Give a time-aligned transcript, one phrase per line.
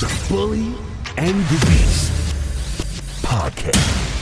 [0.00, 0.74] The Bully
[1.16, 2.12] and the Beast
[3.22, 4.14] Podcast.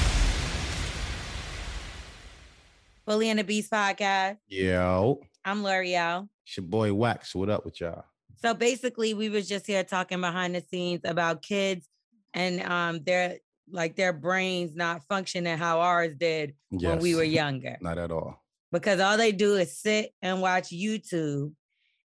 [3.04, 4.39] Bully and the Beast podcast.
[4.49, 6.28] Yo, I'm Lorel.
[6.44, 7.34] it's your boy Wax.
[7.34, 8.04] What up with y'all?
[8.43, 11.88] So basically, we was just here talking behind the scenes about kids
[12.34, 13.38] and um their
[13.70, 17.77] like their brains not functioning how ours did when we were younger.
[17.80, 18.43] Not at all.
[18.72, 21.52] Because all they do is sit and watch YouTube.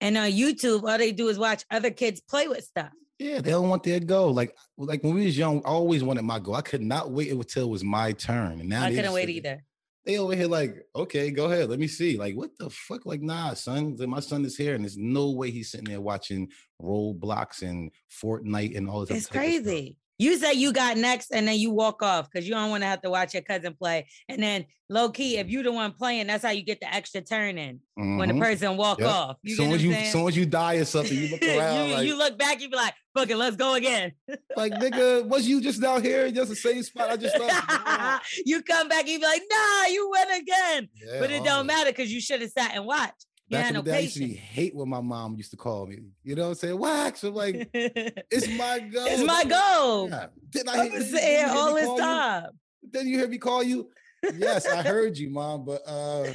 [0.00, 2.90] And on YouTube, all they do is watch other kids play with stuff.
[3.18, 4.28] Yeah, they don't want their go.
[4.28, 6.54] Like, like when we was young, I always wanted my go.
[6.54, 8.60] I could not wait until it was my turn.
[8.60, 9.64] And now I couldn't wait either.
[10.04, 12.16] They over here like, okay, go ahead, let me see.
[12.16, 13.04] Like, what the fuck?
[13.04, 13.96] Like, nah, son.
[14.06, 16.48] My son is here, and there's no way he's sitting there watching
[16.80, 17.90] Roblox and
[18.22, 19.18] Fortnite and all this.
[19.18, 19.96] It's crazy.
[20.20, 22.86] You say you got next and then you walk off because you don't want to
[22.88, 24.08] have to watch your cousin play.
[24.28, 27.20] And then low key, if you the one playing, that's how you get the extra
[27.20, 28.40] turn in when the Mhm.
[28.40, 29.08] person walk Yep.
[29.08, 29.36] off.
[29.42, 32.06] You soon as you, soon as you die or something, you look around you, like,
[32.06, 34.12] you look back, you be like, fuck it, let's go again.
[34.56, 36.28] like, nigga, was you just down here?
[36.32, 38.22] Just the same spot I just left.
[38.44, 40.88] You come back, you be like, nah, you went again.
[41.00, 43.26] Yeah, but it don't matter because you should have sat and watched.
[43.48, 45.52] You Back had in no the day, I used to hate when my mom used
[45.52, 46.00] to call me.
[46.22, 46.78] You know what I'm saying?
[46.78, 47.24] Wax.
[47.24, 49.06] I'm like, it's my goal.
[49.06, 50.10] It's my goal.
[50.10, 50.26] Yeah.
[50.68, 52.02] I hear, didn't you all this call you?
[52.02, 52.46] time.
[52.90, 53.88] Didn't you hear me call you?
[54.36, 55.64] Yes, I heard you, mom.
[55.64, 56.30] But uh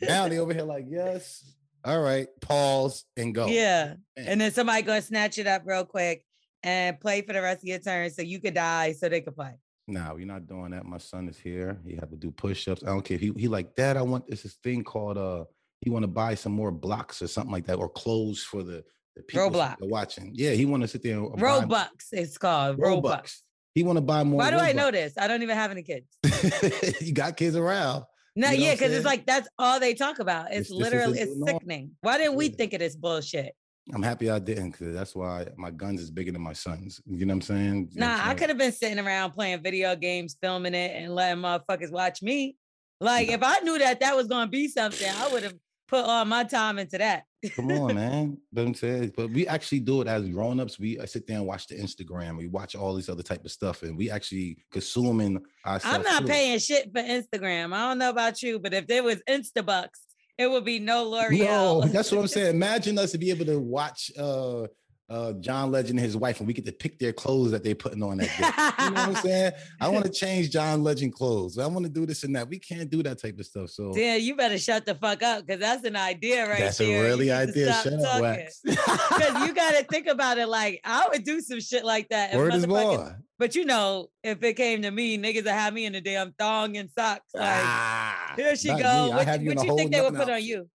[0.00, 1.44] now they over here like, yes.
[1.84, 3.46] All right, pause and go.
[3.46, 3.94] Yeah.
[4.16, 4.26] Man.
[4.26, 6.24] And then somebody gonna snatch it up real quick
[6.62, 9.36] and play for the rest of your turn so you could die so they could
[9.36, 9.52] play.
[9.86, 10.86] Nah, we're not doing that.
[10.86, 11.78] My son is here.
[11.86, 12.82] He have to do push-ups.
[12.84, 13.18] I don't care.
[13.18, 15.44] He he like, Dad, I want this, this thing called uh
[15.84, 18.82] he want to buy some more blocks or something like that, or clothes for the,
[19.16, 19.82] the people Roblox.
[19.82, 20.30] are watching.
[20.34, 21.36] Yeah, he want to sit there and
[21.68, 22.78] buy it's called.
[22.78, 23.02] Robux.
[23.02, 23.36] Robux.
[23.74, 24.38] He want to buy more.
[24.38, 25.14] Why do I know this?
[25.18, 26.06] I don't even have any kids.
[27.00, 28.04] you got kids around.
[28.36, 30.50] No, You know yeah, because it's like that's all they talk about.
[30.50, 31.92] This- It's literally it's sickening.
[32.00, 32.56] Why didn't we Yeah.
[32.56, 33.54] think of this bullshit?
[33.94, 37.02] I'm happy I didn't, because that's why my guns is bigger than my sons.
[37.04, 37.88] You know what I'm saying?
[37.92, 41.42] You Nah, I could have been sitting around playing video games, filming it, and letting
[41.42, 42.56] motherfuckers watch me.
[43.00, 45.54] Like, if I knew that that was gonna be something, I would have
[45.88, 47.24] put all my time into that.
[47.54, 48.38] Come on, man.
[48.52, 50.78] But I'm saying, but we actually do it as grown-ups.
[50.78, 52.36] We uh, sit there and watch the Instagram.
[52.36, 55.42] We watch all these other type of stuff, and we actually consuming.
[55.64, 56.28] I'm not too.
[56.28, 57.74] paying shit for Instagram.
[57.74, 59.88] I don't know about you, but if there was Instabucks,
[60.36, 61.92] it would be no No, Lorel.
[61.92, 62.54] that's what I'm saying.
[62.56, 64.66] Imagine us to be able to watch uh
[65.10, 67.74] uh John Legend and his wife, and we get to pick their clothes that they're
[67.74, 68.84] putting on that day.
[68.84, 69.52] You know what I'm saying?
[69.80, 71.58] I want to change John Legend clothes.
[71.58, 72.48] I want to do this and that.
[72.48, 73.68] We can't do that type of stuff.
[73.70, 77.04] So Damn, you better shut the fuck up because that's an idea right that's there.
[77.04, 77.72] a really idea.
[77.82, 78.22] Shut up.
[78.22, 78.60] Wax.
[78.64, 82.34] Because you got to think about it like I would do some shit like that.
[82.34, 83.18] Word is more.
[83.38, 86.32] But you know, if it came to me, niggas would have me in a damn
[86.32, 87.22] thong and socks.
[87.34, 88.76] Like, Ah, here she go.
[88.76, 89.14] me.
[89.14, 90.44] What, have you in what a you think they would put on outfit.
[90.44, 90.68] you?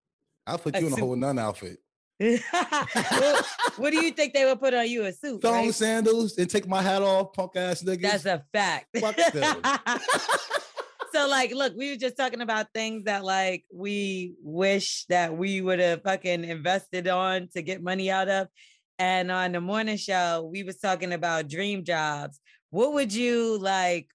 [0.46, 1.02] I'll put a you in a suit.
[1.04, 1.80] whole nun outfit.
[2.50, 3.46] what,
[3.78, 5.06] what do you think they would put on you?
[5.06, 5.74] A suit, Thong right?
[5.74, 8.02] sandals and take my hat off, punk ass niggas.
[8.02, 8.88] That's a fact.
[9.00, 9.16] Fuck
[11.14, 15.62] so like look we were just talking about things that like we wish that we
[15.62, 18.48] would have fucking invested on to get money out of
[19.00, 24.08] and on the morning show we was talking about dream jobs what would you like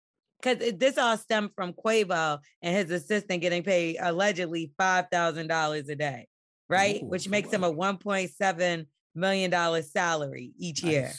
[0.45, 6.29] because this all stemmed from Quavo and his assistant getting paid allegedly $5,000 a day,
[6.69, 7.03] right?
[7.03, 11.13] Ooh, Which makes him a $1.7 million salary each year.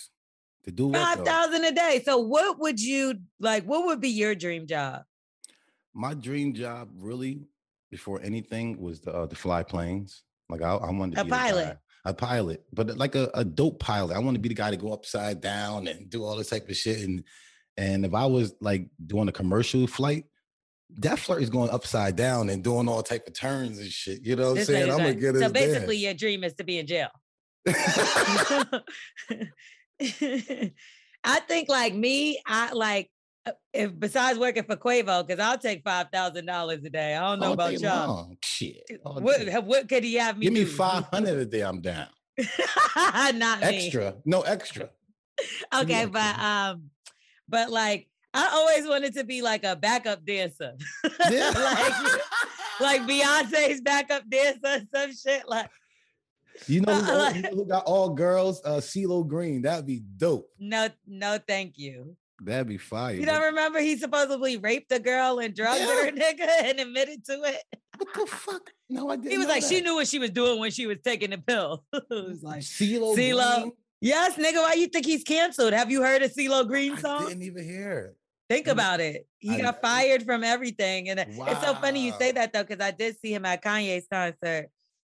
[0.65, 1.25] To do what?
[1.25, 1.67] Five though?
[1.67, 2.01] a day.
[2.03, 3.65] So what would you like?
[3.65, 5.03] What would be your dream job?
[5.93, 7.43] My dream job, really,
[7.91, 10.23] before anything, was the uh, to fly planes.
[10.49, 11.77] Like I, I wanted to A be pilot.
[12.05, 14.15] a pilot, but like a, a dope pilot.
[14.15, 16.67] I want to be the guy to go upside down and do all this type
[16.67, 16.99] of shit.
[17.01, 17.23] And
[17.77, 20.25] and if I was like doing a commercial flight,
[20.97, 24.21] that flirt is going upside down and doing all type of turns and shit.
[24.23, 24.91] You know what I'm saying?
[24.91, 27.09] I'm gonna get so basically, your dream is to be in jail.
[31.23, 33.09] I think like me, I like
[33.45, 37.15] uh, if besides working for Quavo, because I'll take five thousand dollars a day.
[37.15, 38.07] I don't know All about y'all.
[38.07, 38.37] long.
[38.43, 38.83] Shit.
[39.03, 39.51] all What day.
[39.51, 41.61] ha- what could he have me Give me five hundred a day.
[41.61, 42.07] I'm down.
[42.95, 43.65] Not me.
[43.85, 44.89] Extra, no extra.
[45.73, 46.89] Okay, but um,
[47.47, 50.73] but like I always wanted to be like a backup dancer.
[51.29, 51.49] Yeah.
[51.55, 52.21] like
[52.79, 55.69] like Beyonce's backup dancer, some shit like
[56.67, 58.61] You know, who, like- you know who got all girls?
[58.65, 59.61] Uh, CeeLo Green.
[59.61, 60.49] That'd be dope.
[60.59, 62.15] no, no, thank you.
[62.41, 63.15] That'd be fire.
[63.15, 67.41] You don't remember he supposedly raped a girl and drugged her, nigga, and admitted to
[67.43, 67.63] it?
[67.97, 68.71] what the fuck?
[68.89, 69.31] No, I didn't.
[69.31, 71.85] He was like, she knew what she was doing when she was taking the pill.
[71.93, 73.15] it was like, CeeLo.
[73.15, 73.71] CeeLo.
[74.01, 75.71] Yes, nigga, why you think he's canceled?
[75.71, 77.23] Have you heard a CeeLo Green song?
[77.25, 78.17] I didn't even hear it.
[78.49, 79.27] Think about it.
[79.39, 81.09] He I got fired from everything.
[81.09, 83.63] And uh, it's so funny you say that though, because I did see him at
[83.63, 84.69] Kanye's concert.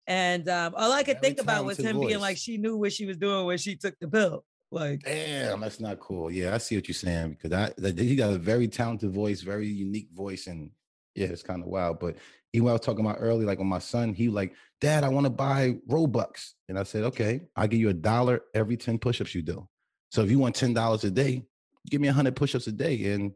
[0.07, 2.77] And um, all I could Very think about was him talented being like, she knew
[2.77, 4.43] what she was doing when she took the pill.
[4.71, 6.31] Like, Damn, that's not cool.
[6.31, 9.41] Yeah, I see what you're saying because I that, he got a very talented voice,
[9.41, 10.71] very unique voice, and
[11.15, 11.99] yeah, it's kind of wild.
[11.99, 12.17] But
[12.53, 15.09] even what I was talking about earlier, like with my son, he like, Dad, I
[15.09, 18.99] want to buy Robux, and I said, Okay, I'll give you a dollar every ten
[18.99, 19.67] push-ups you do.
[20.11, 21.45] So if you want ten dollars a day,
[21.89, 23.31] give me a hundred push-ups a day, and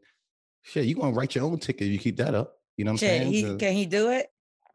[0.62, 2.54] shit, you gonna write your own ticket if you keep that up.
[2.76, 3.32] You know what I'm saying?
[3.32, 4.26] he, So, can he do it?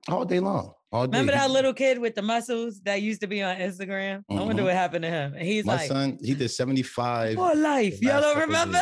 [0.08, 1.18] all day long, all day.
[1.20, 4.24] Remember that little kid with the muscles that used to be on Instagram?
[4.30, 4.66] I wonder Mhm.
[4.68, 5.34] what happened to him.
[5.34, 8.02] And he's my like, son, he did 75 for life.
[8.02, 8.82] Y'all don't remember?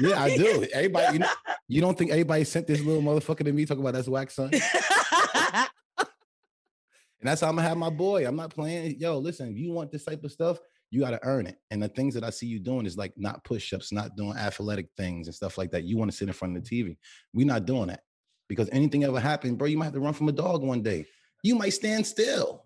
[0.00, 0.64] Yeah, I do.
[0.72, 1.28] Everybody, you, know,
[1.68, 4.50] you don't think everybody sent this little motherfucker to me talking about that's wax son?
[7.20, 8.26] And that's how I'm gonna have my boy.
[8.26, 8.98] I'm not playing.
[8.98, 10.58] Yo, listen, if you want this type of stuff,
[10.92, 11.56] you gotta earn it.
[11.70, 14.88] And the things that I see you doing is like not push-ups, not doing athletic
[14.94, 15.84] things and stuff like that.
[15.84, 16.98] You want to sit in front of the TV.
[17.32, 18.02] We're not doing that
[18.46, 21.06] because anything ever happens, bro, you might have to run from a dog one day.
[21.42, 22.64] You might stand still.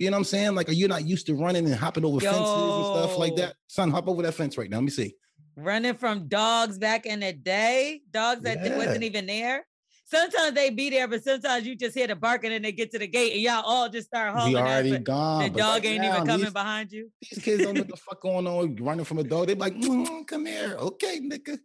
[0.00, 0.54] You know what I'm saying?
[0.56, 3.54] Like, are you not used to running and hopping over fences and stuff like that?
[3.68, 4.78] Son, hop over that fence right now.
[4.78, 5.14] Let me see.
[5.54, 9.64] Running from dogs back in the day, dogs that di- wasn't even there.
[10.10, 12.98] Sometimes they be there, but sometimes you just hear the barking and they get to
[12.98, 14.54] the gate and y'all all just start hollering.
[14.54, 15.42] We ass, already gone.
[15.44, 17.10] The dog ain't now, even coming these- behind you.
[17.30, 19.46] These kids don't know what the fuck going on running from a dog.
[19.46, 20.74] They be like, "Mm, come here.
[20.78, 21.58] Okay, nigga.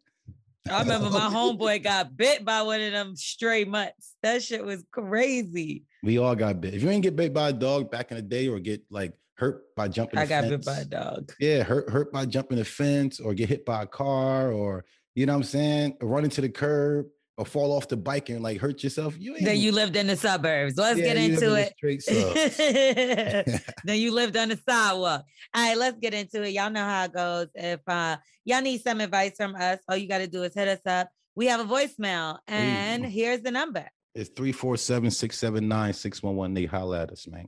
[0.70, 4.14] I remember my homeboy got bit by one of them stray mutts.
[4.22, 5.84] That shit was crazy.
[6.04, 6.76] We all got bit.
[6.76, 9.14] If you ain't get bit by a dog back in the day or get like
[9.38, 11.32] hurt by jumping, I got fence, bit by a dog.
[11.40, 15.26] Yeah, hurt hurt by jumping the fence or get hit by a car or you
[15.26, 17.08] know what I'm saying, run into the curb
[17.38, 19.16] or fall off the bike and like hurt yourself.
[19.20, 20.78] You ain't Then you lived in the suburbs.
[20.78, 23.62] Let's yeah, get into in the it.
[23.84, 25.26] Then you lived on the sidewalk.
[25.54, 26.52] All right, let's get into it.
[26.52, 27.48] Y'all know how it goes.
[27.54, 30.68] If uh, y'all need some advice from us, all you got to do is hit
[30.68, 31.10] us up.
[31.36, 33.10] We have a voicemail, and Ooh.
[33.10, 33.86] here's the number.
[34.14, 36.56] it's 347-679-6118.
[36.56, 37.46] They holla at us, man.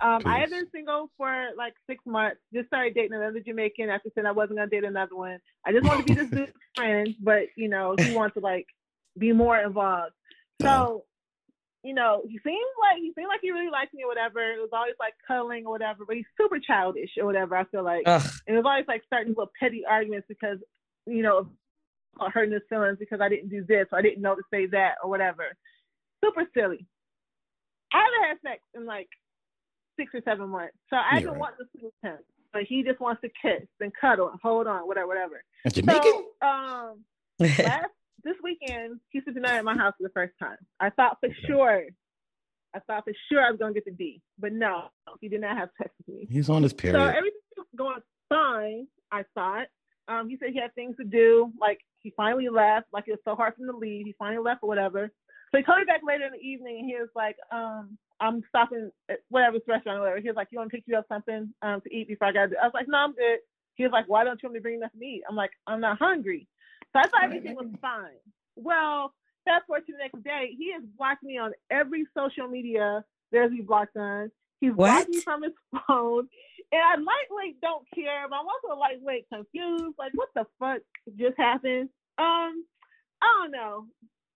[0.00, 2.36] Um, I have been single for like six months.
[2.52, 5.38] Just started dating another Jamaican after saying I wasn't gonna date another one.
[5.66, 8.66] I just wanted to be this dude's friend, but you know he wants to like
[9.18, 10.12] be more involved.
[10.62, 11.04] So,
[11.82, 14.40] you know, he seemed like he seemed like he really liked me or whatever.
[14.40, 17.56] It was always like cuddling or whatever, but he's super childish or whatever.
[17.56, 18.22] I feel like, Ugh.
[18.46, 20.58] and it was always like starting little petty arguments because
[21.06, 21.48] you know
[22.32, 24.94] hurting his feelings because I didn't do this or I didn't know to say that
[25.02, 25.44] or whatever.
[26.24, 26.86] Super silly.
[27.92, 29.08] I haven't had sex in like
[29.98, 30.74] six or seven months.
[30.90, 31.40] So I Yeah, don't right.
[31.40, 32.18] want to sleep with him.
[32.52, 35.42] But he just wants to kiss and cuddle and hold on, whatever, whatever.
[35.68, 36.24] Jamaican?
[36.40, 37.04] So um
[37.40, 37.90] last
[38.24, 40.56] this weekend he spent the night at my house for the first time.
[40.80, 41.84] I thought for sure
[42.74, 44.20] I thought for sure I was gonna get the D.
[44.38, 44.88] But no,
[45.20, 46.26] he did not have sex with me.
[46.30, 46.98] He's on his period.
[46.98, 49.66] So everything was going fine, I thought.
[50.08, 51.52] Um, he said he had things to do.
[51.60, 52.86] Like he finally left.
[52.92, 54.06] Like it was so hard for him to leave.
[54.06, 55.10] He finally left or whatever.
[55.52, 58.42] So he called me back later in the evening and he was like, um, I'm
[58.48, 60.20] stopping at whatever restaurant or whatever.
[60.20, 62.32] He was like, You want to pick you up something um to eat before I
[62.32, 63.38] got to I was like, No, I'm good.
[63.76, 65.22] He was like, Why don't you want me to bring nothing to eat?
[65.28, 66.48] I'm like, I'm not hungry.
[66.94, 68.22] So I thought everything was fine.
[68.56, 69.12] Well,
[69.44, 73.04] fast forward to the next day, he has blocked me on every social media
[73.34, 74.30] there's me blocked on.
[74.60, 75.52] He's blocked me from his
[75.88, 76.28] phone.
[76.72, 79.96] And I lightweight don't care, but I'm also lightweight confused.
[79.98, 80.78] Like, what the fuck
[81.18, 81.88] just happened?
[82.16, 82.64] Um,
[83.20, 83.86] I don't know.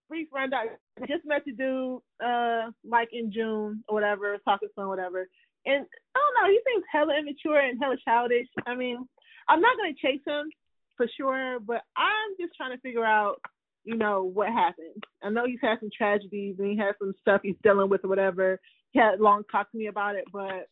[0.08, 0.66] Brief rundown.
[1.00, 5.28] I just met the dude, uh, like in June or whatever, talking to him, whatever.
[5.64, 8.48] And I don't know, he seems hella immature and hella childish.
[8.66, 9.06] I mean,
[9.48, 10.50] I'm not gonna chase him
[10.98, 13.40] for sure, but I'm just trying to figure out,
[13.84, 15.04] you know, what happened.
[15.22, 18.08] I know he's had some tragedies and he has some stuff he's dealing with or
[18.08, 18.60] whatever.
[18.90, 20.68] He had long talked to me about it, but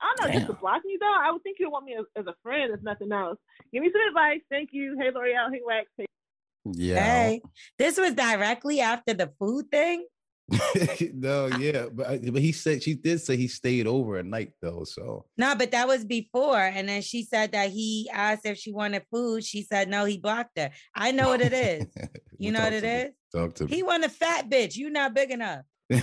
[0.00, 2.06] I don't know, just to block me though, I would think he'd want me as,
[2.16, 3.38] as a friend, if nothing else.
[3.72, 4.40] Give me some advice.
[4.48, 4.96] Thank you.
[4.98, 5.88] Hey Lorel, hey Wax.
[5.98, 6.06] Hey
[6.64, 7.04] Yeah.
[7.04, 7.42] Hey,
[7.78, 10.06] this was directly after the food thing.
[11.14, 14.84] no, yeah, but but he said she did say he stayed over a night though.
[14.84, 16.60] So No, but that was before.
[16.60, 19.44] And then she said that he asked if she wanted food.
[19.44, 20.70] She said no, he blocked her.
[20.94, 21.86] I know what it is.
[22.42, 22.88] You know what it me.
[22.88, 23.10] is?
[23.34, 23.74] Talk to me.
[23.76, 24.74] He want a fat bitch.
[24.74, 25.60] You not big enough.
[25.90, 26.00] He's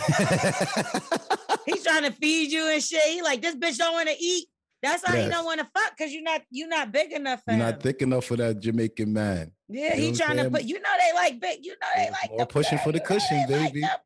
[1.84, 3.02] trying to feed you and shit.
[3.06, 4.48] He like this bitch don't want to eat.
[4.84, 7.52] That's why he don't want to fuck because you're not you're not big enough for
[7.52, 7.72] You're him.
[7.72, 9.52] not thick enough for that Jamaican man.
[9.68, 10.64] yeah, you he know what I'm trying to put.
[10.66, 11.60] You know they like big.
[11.66, 13.24] You know they like more them pushing for the girls.
[13.32, 13.82] You know cushion, like baby.
[13.82, 13.98] them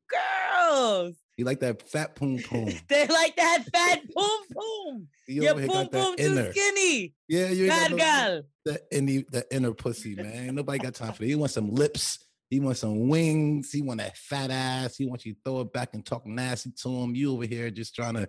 [0.69, 1.15] girls.
[1.37, 2.71] He like that fat poom poom.
[2.87, 5.07] They like that fat boom boom.
[5.27, 6.51] You Your over here boom got that boom too inner.
[6.53, 7.13] skinny.
[7.27, 7.97] Yeah, you ain't Bad got no,
[8.33, 8.43] girl.
[8.65, 10.55] that any that inner pussy, man.
[10.55, 11.27] Nobody got time for that.
[11.27, 12.19] He wants some lips.
[12.49, 13.71] He wants some wings.
[13.71, 14.97] He want that fat ass.
[14.97, 17.15] He wants you to throw it back and talk nasty to him.
[17.15, 18.27] You over here just trying to.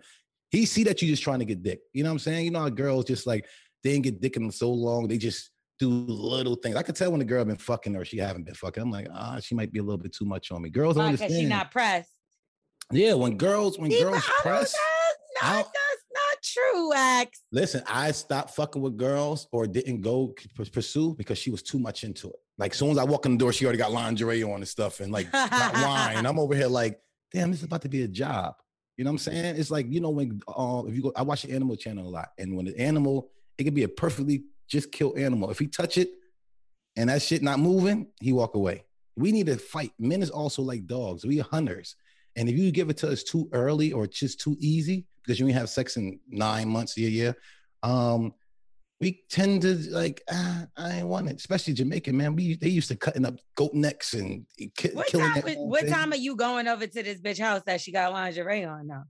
[0.52, 1.80] He see that you just trying to get dick.
[1.92, 2.44] You know what I'm saying?
[2.44, 3.46] You know how girls just like
[3.82, 5.08] they ain't get dick in so long.
[5.08, 6.76] They just do little things.
[6.76, 8.82] I could tell when the girl been fucking or she haven't been fucking.
[8.82, 10.68] I'm like, ah, she might be a little bit too much on me.
[10.70, 11.06] Girls Why?
[11.06, 11.32] Understand.
[11.32, 12.10] she not pressed.
[12.92, 14.74] yeah, when girls when He- girls press,
[15.42, 17.40] not, that's not true, X.
[17.50, 20.34] Listen, I stopped fucking with girls or didn't go
[20.72, 22.36] pursue because she was too much into it.
[22.58, 25.00] Like, soon as I walk in the door, she already got lingerie on and stuff
[25.00, 26.26] and like wine.
[26.26, 27.00] I'm over here like,
[27.32, 28.54] damn, this is about to be a job.
[29.02, 29.56] You know what I'm saying?
[29.56, 32.08] It's like, you know, when uh, if you go, I watch the animal channel a
[32.08, 35.50] lot, and when the animal, it could be a perfectly just killed animal.
[35.50, 36.08] If he touch it
[36.94, 38.84] and that shit not moving, he walk away.
[39.16, 39.90] We need to fight.
[39.98, 41.26] Men is also like dogs.
[41.26, 41.96] We are hunters.
[42.36, 45.46] And if you give it to us too early or just too easy, because you
[45.46, 47.34] only have sex in nine months, a year,
[47.82, 48.32] um,
[49.02, 51.36] we tend to like, ah, I ain't want it.
[51.36, 52.36] Especially Jamaican, man.
[52.36, 55.42] We they used to cutting up goat necks and ki- What killing time?
[55.56, 55.92] What thing.
[55.92, 59.02] time are you going over to this bitch house that she got lingerie on now?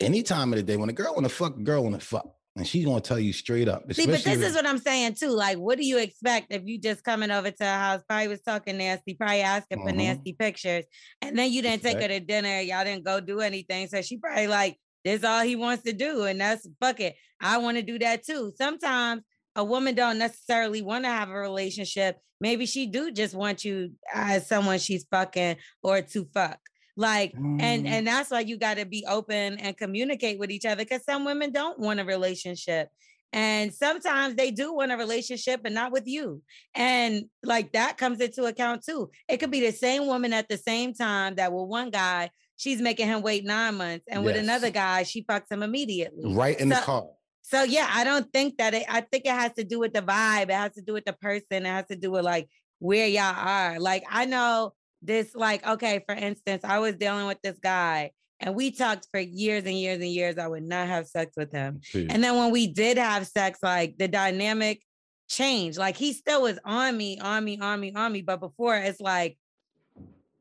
[0.00, 0.78] Any time of the day.
[0.78, 2.34] When a girl wanna fuck, a girl wanna fuck.
[2.56, 3.82] And she's gonna tell you straight up.
[3.92, 5.28] See, but this is what I'm saying too.
[5.30, 8.02] Like, what do you expect if you just coming over to her house?
[8.08, 9.96] Probably was talking nasty, probably asking for Mhm.
[9.96, 10.84] nasty pictures,
[11.20, 12.60] and then you didn't take her to dinner.
[12.60, 15.24] Y'all didn't go do anything, so she probably like this.
[15.24, 17.16] All he wants to do, and that's fuck it.
[17.40, 18.52] I want to do that too.
[18.56, 19.22] Sometimes
[19.56, 22.18] a woman don't necessarily want to have a relationship.
[22.40, 26.58] Maybe she do just want you as someone she's fucking or to fuck.
[26.96, 27.88] Like, and Mm.
[27.88, 31.24] and that's why you got to be open and communicate with each other because some
[31.24, 32.88] women don't want a relationship
[33.32, 36.42] and sometimes they do want a relationship but not with you
[36.74, 40.58] and like that comes into account too it could be the same woman at the
[40.58, 42.28] same time that with one guy
[42.60, 46.60] she's making him wait nine months and with another guy she fucks him immediately right
[46.60, 47.08] in the car.
[47.40, 50.02] so yeah, I don't think that it, I think it has to do with the
[50.02, 50.44] vibe.
[50.44, 51.64] It has to do with the person.
[51.64, 52.48] It has to do with like
[52.78, 53.80] where y'all are.
[53.80, 58.54] Like I know this, like, okay, for instance, I was dealing with this guy and
[58.54, 60.38] we talked for years and years and years.
[60.38, 61.80] I would not have sex with him.
[61.94, 64.82] And then when we did have sex, like the dynamic
[65.28, 65.78] changed.
[65.78, 68.22] Like he still was on me, on me, on me, on me.
[68.22, 69.38] But before it's like,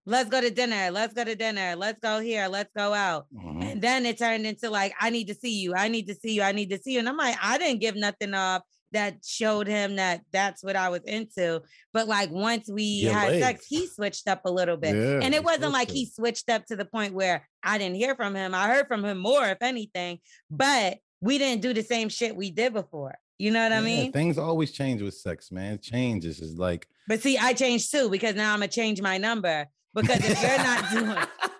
[0.09, 3.27] let's go to dinner, let's go to dinner, let's go here, let's go out.
[3.33, 3.63] Mhm.
[3.63, 5.73] And then it turned into like, I need to see you.
[5.75, 6.41] I need to see you.
[6.41, 6.99] I need to see you.
[6.99, 10.89] And I'm like, I didn't give nothing up that showed him that that's what I
[10.89, 11.61] was into.
[11.93, 14.95] But like once we Your had sex, he switched up a little bit.
[14.95, 15.93] Yeah, and it wasn't like to.
[15.93, 18.55] he switched up to the point where I didn't hear from him.
[18.55, 22.49] I heard from him more, if anything, but we didn't do the same shit we
[22.49, 23.15] did before.
[23.37, 24.11] You know what I mean?
[24.11, 25.75] things always change with sex, man.
[25.75, 26.41] It changes.
[26.41, 29.67] It's like But see, I changed too because now I'm gonna change my number.
[29.93, 31.17] Because if you're not doing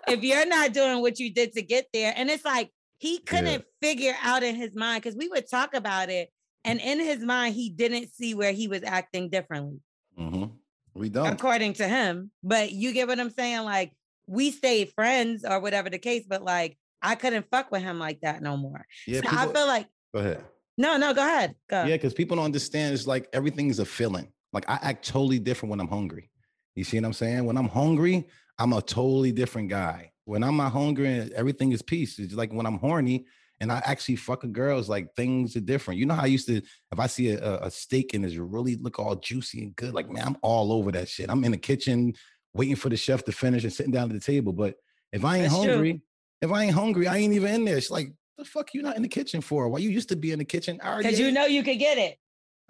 [0.08, 3.64] if you're not doing what you did to get there, and it's like he couldn't
[3.80, 6.30] figure out in his mind because we would talk about it,
[6.64, 9.80] and in his mind he didn't see where he was acting differently,
[10.18, 10.52] mhm.
[10.94, 11.26] we don't.
[11.26, 12.30] according to him.
[12.42, 13.62] But you get what I'm saying?
[13.64, 13.92] Like
[14.26, 18.20] we stayed friends or whatever the case, but like I couldn't fuck with him like
[18.20, 18.86] that no more.
[19.06, 20.44] Yeah, So I feel like go ahead.
[20.78, 21.84] no, no, go ahead, go.
[21.84, 22.94] Yeah, because people don't understand.
[22.94, 24.32] It's like everything's a feeling.
[24.52, 26.29] Like I act totally different when I'm hungry.
[26.74, 27.44] You see what I'm saying?
[27.44, 28.26] When I'm hungry,
[28.58, 30.12] I'm a totally different guy.
[30.24, 32.18] When I'm not hungry, and everything is peace.
[32.18, 33.26] It's like when I'm horny
[33.60, 35.98] and I actually fuck a girl, it's like things are different.
[35.98, 38.76] You know how I used to, if I see a, a- steak and it's really
[38.76, 41.28] look all juicy and good, like man, I'm all over that shit.
[41.28, 42.14] I'm in the kitchen
[42.54, 44.52] waiting for the chef to finish and sitting down at the table.
[44.52, 44.76] But
[45.12, 45.72] if I ain't That's true.
[45.72, 46.02] hungry,
[46.40, 47.76] if I ain't hungry, I ain't even in there.
[47.76, 49.68] It's like, the fuck you not in the kitchen for?
[49.68, 50.80] Why you used to be in the kitchen?
[50.82, 52.18] Already Because you know you could get it.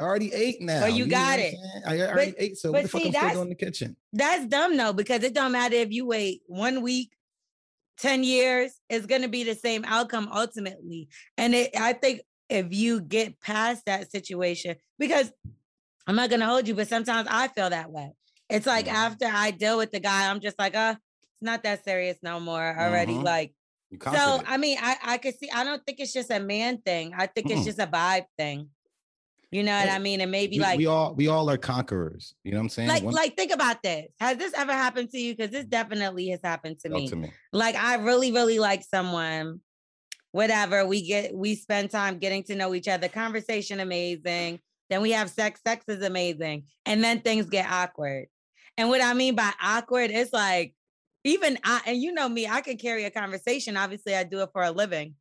[0.01, 0.85] I already ate now.
[0.85, 1.55] Oh, you know got it.
[1.87, 2.57] I already ate.
[2.57, 3.97] So what but the fuck I'm still doing in the kitchen?
[4.15, 7.13] That's dumb though, because it don't matter if you wait one week,
[7.99, 11.09] 10 years, it's gonna be the same outcome ultimately.
[11.37, 15.31] And it I think if you get past that situation, because
[16.07, 18.13] I'm not gonna hold you, but sometimes I feel that way.
[18.49, 18.93] It's like Mhm.
[18.95, 22.41] after I deal with the guy, I'm just like, uh, it's not that serious no
[22.41, 23.15] more already.
[23.15, 23.23] Mhm.
[23.23, 23.55] Like,
[24.03, 24.43] so.
[24.47, 27.13] I mean, I, I could see, I don't think it's just a man thing.
[27.17, 28.71] I think it's just a vibe thing.
[29.51, 29.91] You know what.
[29.91, 30.21] I mean?
[30.21, 32.35] And maybe we, like we all we all are conquerors.
[32.45, 32.89] You know what I'm saying?
[32.89, 35.71] like One- like think about this has this ever happened to you because this mm-hmm.
[35.71, 37.33] definitely has happened to me to me.
[37.53, 39.61] like i really really like someone
[40.33, 45.11] whatever we get we spend time getting to know each other conversation amazing then we
[45.11, 48.27] have sex sex is amazing and then things get awkward
[48.77, 50.75] and what i mean by awkward is like
[51.25, 54.51] even i and you know me i can carry a conversation obviously i do it
[54.53, 55.15] for a living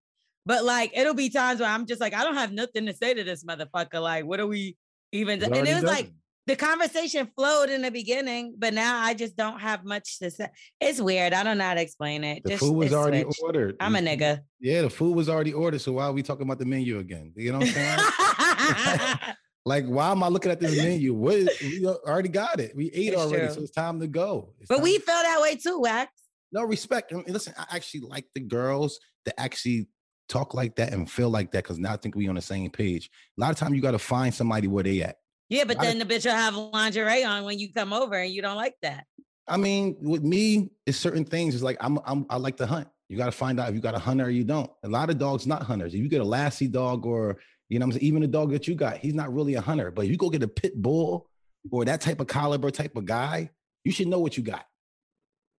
[0.49, 3.13] but like it'll be times where i'm just like i don't have nothing to say
[3.13, 4.75] to this motherfucker like what are we
[5.11, 6.11] even do-" and it was like
[6.49, 10.47] the conversation flowed in the beginning, but now I just don't have much to say.
[10.81, 11.31] It's weird.
[11.31, 12.41] I don't know how to explain it.
[12.43, 13.43] the Just food was already switched.
[13.43, 13.75] ordered.
[13.79, 14.39] I'm a nigga.
[14.59, 15.79] Yeah, the food was already ordered.
[15.81, 17.33] So why are we talking about the menu again?
[17.35, 19.17] You know what I'm saying?
[19.65, 21.13] like, why am I looking at this menu?
[21.13, 22.75] What is, we already got it.
[22.75, 23.53] We ate It's already, true.
[23.53, 24.55] so it's time to go.
[24.59, 26.11] It's but we felt that way too, Wax.
[26.51, 27.13] no respect.
[27.13, 29.87] I mean, listen, I actually like the girls that actually
[30.29, 32.69] talk like that and feel like that because now I think we on the same
[32.69, 33.09] page.
[33.37, 35.17] A lot of time you got to find somebody where they at.
[35.49, 38.41] Yeah, but then the bitch will have lingerie on when you come over and you
[38.41, 39.05] don't like that.
[39.47, 41.55] I mean, with me, it's certain things.
[41.55, 42.87] It's like I'm, I'm I like to hunt.
[43.09, 44.69] You got to find out if you got a hunter or you don't.
[44.83, 45.95] A lot of dogs not hunters.
[45.95, 48.51] If you get a lassie dog or you know, what I'm saying, even the dog
[48.51, 49.91] that you got, he's not really a hunter.
[49.91, 51.29] But if you go get a pit bull
[51.71, 53.49] or that type of caliber type of guy,
[53.83, 54.65] you should know what you got.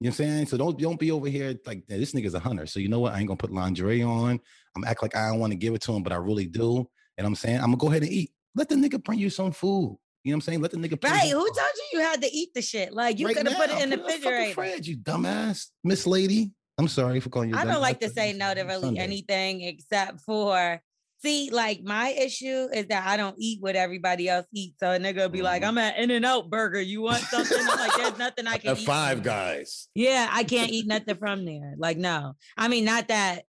[0.02, 0.46] You know what I'm saying?
[0.48, 2.66] So don't don't be over here like this nigga's a hunter.
[2.66, 3.14] So you know what?
[3.14, 4.40] I ain't gonna put lingerie on.
[4.76, 6.90] I'm act like I don't want to give it to him, but I really do.
[7.18, 8.32] And I'm saying I'm gonna go ahead and eat.
[8.56, 9.98] Let the nigga bring you some food.
[10.24, 10.62] You know what I'm saying?
[10.62, 11.30] Let the nigga bring Right.
[11.32, 12.94] Who some- told you you had to eat the shit?
[12.94, 14.54] Like you Right could have put it in the refrigerator.
[14.54, 16.52] fridge, you dumbass, Miss Lady.
[16.78, 17.58] I'm sorry for calling you.
[17.58, 20.82] I don't like to say no to really anything except for
[21.22, 24.80] see, like my issue is that I don't eat what everybody else eats.
[24.80, 25.68] So a nigga will be like, Mhm.
[25.68, 26.82] I'm at In and Out Burger.
[26.82, 27.58] You want something?
[27.60, 28.86] I'm like, there's nothing I can The eat.
[28.86, 29.24] Five from.
[29.26, 29.88] Guys.
[29.96, 31.76] Yeah, I can't eat nothing from there.
[31.78, 32.34] Like, no.
[32.58, 33.44] I mean, not that.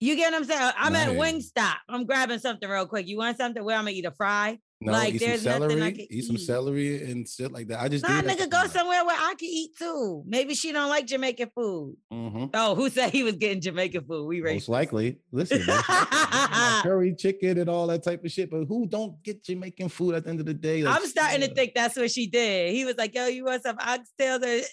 [0.00, 0.72] You get what I'm saying?
[0.76, 1.16] I'm at Right.
[1.34, 1.74] Wingstop.
[1.88, 3.08] I'm grabbing something real quick.
[3.08, 3.64] You want something?
[3.64, 4.58] Where I'm gonna eat a fry?
[4.80, 5.92] No, Like, eat some there's nothing I celery.
[5.92, 7.80] can Eat some celery and shit like that.
[7.80, 10.22] I just Nah, nigga, go somewhere where I can eat too.
[10.24, 11.96] Maybe she don't like Jamaican food.
[12.12, 12.50] Mhm.
[12.54, 14.26] Oh, who said he was getting Jamaican food?
[14.28, 14.68] We Most racist.
[14.68, 15.18] likely.
[15.32, 16.18] Listen, most likely.
[16.20, 18.50] Like curry chicken and all that type of shit.
[18.52, 20.84] But who don't get Jamaican food at the end of the day?
[20.84, 22.72] Like, I'm starting to think that's what she did.
[22.72, 24.64] He was like, "Yo, you want some oxtails?" Or, Ew,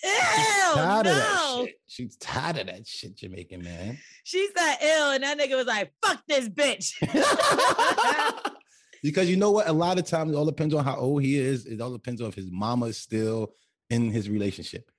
[0.76, 1.66] tired of that no.
[1.66, 1.76] shit.
[1.88, 3.98] She's tired of that shit, Jamaican man.
[4.24, 6.94] She said, "Ill," and that nigga was like, "Fuck this bitch."
[9.06, 9.68] because you know what?
[9.68, 11.66] A lot of times it all depends on how old he is.
[11.66, 13.54] It all depends on if his mama is still
[13.90, 14.90] in his relationship.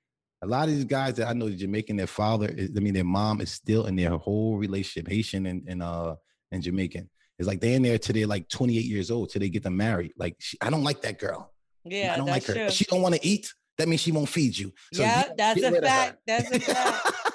[0.42, 3.04] A lot of these guys that I know, Jamaican, their father, is, I mean, their
[3.04, 6.14] mom is still in their whole relationship, Haitian and, and uh
[6.52, 7.10] and Jamaican.
[7.38, 9.76] It's like they're in there till they're like 28 years old, till they get them
[9.76, 10.12] married.
[10.16, 11.52] Like, she, I don't like that girl.
[11.84, 12.64] yeah, I don't that's like her.
[12.64, 12.70] true.
[12.70, 13.52] She don't want to eat.
[13.76, 14.72] That means she won't feed you.
[14.92, 15.88] So yeah, that's a rid of her.
[15.88, 16.18] fact.
[16.26, 17.12] That's a fact.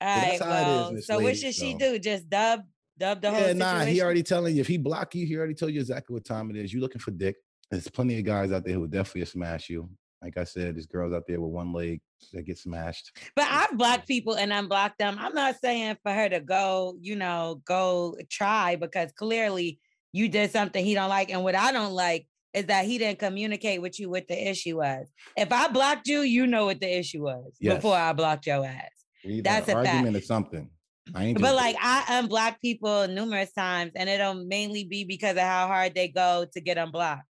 [0.00, 1.98] All right, that's how it is, well, Miss so what Lady, should she do?
[1.98, 2.60] Just dub,
[2.98, 3.58] the whole yeah, situation.
[3.58, 4.60] nah, he already telling you.
[4.60, 6.72] If he block you, he already told you exactly what time it is.
[6.72, 7.36] You looking for dick.
[7.70, 9.88] There's plenty of guys out there who will definitely smash you.
[10.22, 12.00] Like I said, there's girls out there with one leg
[12.32, 13.18] that get smashed.
[13.36, 15.16] But I've blocked people and unblocked them.
[15.20, 19.80] I'm not saying for her to go, you know, go try because clearly
[20.12, 21.30] you did something he don't like.
[21.30, 24.78] And what I don't like is that he didn't communicate with you what the issue
[24.78, 25.12] was.
[25.36, 28.90] If I blocked you, you know what the issue was before I blocked your ass.
[29.24, 29.96] That's an a fact.
[29.96, 30.70] argument or something.
[31.14, 35.42] I ain't But like I unblock people numerous times and it'll mainly be because of
[35.42, 37.24] how hard they go to get unblocked.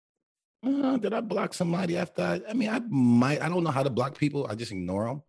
[0.65, 2.23] Uh, did I block somebody after?
[2.23, 3.43] I, I mean, I might.
[3.43, 4.47] I don't know how to block people.
[4.49, 5.23] I just ignore them.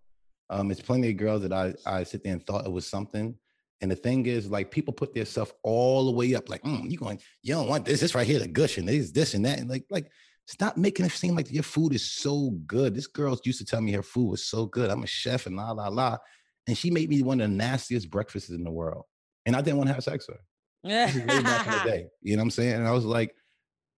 [0.50, 3.36] Um, it's plenty of girls that I I sit there and thought it was something.
[3.82, 6.48] And the thing is, like, people put their stuff all the way up.
[6.48, 7.20] Like, mm, you going?
[7.42, 8.00] You don't want this?
[8.00, 9.60] This right here, the gush, and this, this, and that.
[9.60, 10.10] And like, like,
[10.46, 12.96] stop making it seem like your food is so good.
[12.96, 14.90] This girl used to tell me her food was so good.
[14.90, 16.18] I'm a chef, and la la la.
[16.68, 19.04] And she made me one of the nastiest breakfasts in the world.
[19.46, 20.44] And I didn't want to have sex with her.
[20.84, 22.08] Way back in the day.
[22.22, 22.76] You know what I'm saying?
[22.76, 23.36] And I was like,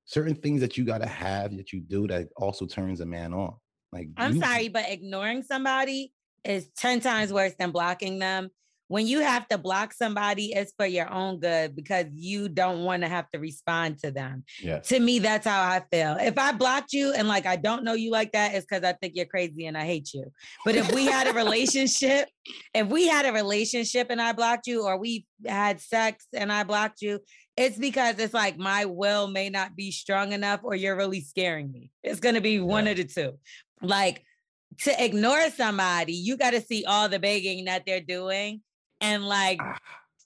[0.06, 3.34] certain things that you got to have that you do that also turns a man
[3.34, 3.54] on.
[3.92, 8.50] Like I'm you- sorry, but ignoring somebody is 10 times worse than blocking them.
[8.90, 13.04] When you have to block somebody, it's for your own good because you don't want
[13.04, 14.46] to have to respond to them.
[14.62, 14.88] Yes.
[14.90, 16.16] To me, that's how I feel.
[16.20, 18.94] If I blocked you and like I don't know you like that, it's because I
[18.94, 20.32] think you're crazy and I hate you.
[20.64, 22.30] But if we had a relationship,
[22.74, 26.64] if we had a relationship and I blocked you, or we had sex and I
[26.64, 27.20] blocked you,
[27.58, 31.72] it's because it's like my will may not be strong enough or you're really scaring
[31.72, 31.92] me.
[32.04, 32.92] It's going to be one Yeah.
[32.92, 33.40] of the two.
[33.82, 34.24] Like
[34.82, 38.62] to ignore somebody, you got to see all the begging that they're doing.
[39.02, 39.78] And like, Ah.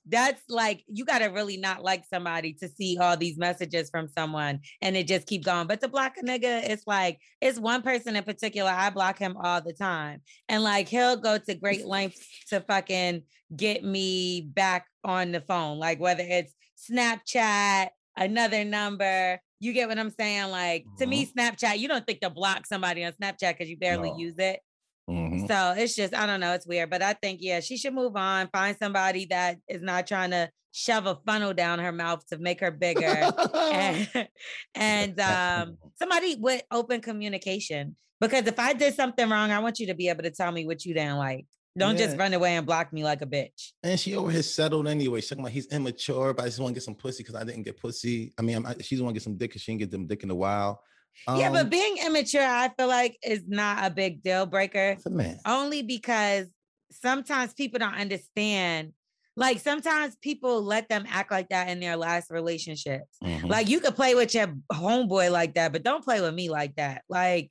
[0.05, 4.07] that's like, you got to really not like somebody to see all these messages from
[4.07, 5.67] someone and it just keep going.
[5.67, 8.71] But to block a nigga, it's like, it's one person in particular.
[8.71, 10.21] I block him all the time.
[10.49, 13.23] And like, he'll go to great lengths to fucking
[13.55, 15.77] get me back on the phone.
[15.77, 16.53] Like, whether it's
[16.89, 19.39] Snapchat, another number.
[19.59, 20.49] You get what I'm saying?
[20.49, 24.09] Like to me, Snapchat, you don't think to block somebody on Snapchat because you barely
[24.09, 24.17] No.
[24.17, 24.59] use it.
[25.09, 25.47] Mhm.
[25.47, 26.89] So it's just, I don't know, it's weird.
[26.89, 30.49] But I think, yeah, she should move on, find somebody that is not trying to
[30.71, 33.31] shove a funnel down her mouth to make her bigger.
[33.53, 34.09] and
[34.75, 37.95] and um, somebody with open communication.
[38.19, 40.65] Because if I did something wrong, I want you to be able to tell me
[40.65, 41.45] what you didn't like.
[41.77, 43.71] Don't just run away and block me like a bitch.
[43.81, 45.21] And she over here settled anyway.
[45.21, 47.45] She's talking about he's immature, but I just want to get some pussy because I
[47.45, 48.33] didn't get pussy.
[48.37, 50.05] I mean, I'm, I, she's want to get some dick because she didn't get them
[50.05, 50.83] dick in a while.
[51.27, 54.91] Yeah, but Um, being immature, I feel like is not a big deal breaker.
[54.97, 55.39] it's a man.
[55.45, 56.47] only because
[56.91, 58.93] sometimes people don't understand.
[59.37, 63.17] Like sometimes people let them act like that in their last relationships.
[63.23, 63.47] Mhm.
[63.49, 66.75] Like you could play with your homeboy like that, but don't play with me like
[66.75, 67.03] that.
[67.07, 67.49] Like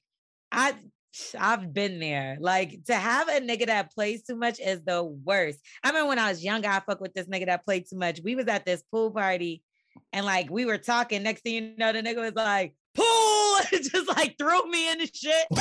[0.52, 0.74] I
[1.38, 2.36] I've been there.
[2.38, 5.58] Like to have a nigga that plays too much is the worst.
[5.82, 8.20] I remember when I was younger, I fuck with this nigga that played too much.
[8.22, 9.62] We was at this pool party
[10.12, 11.22] and like we were talking.
[11.22, 12.74] Next thing you know, the nigga was like,
[13.90, 15.46] just like threw me in the shit.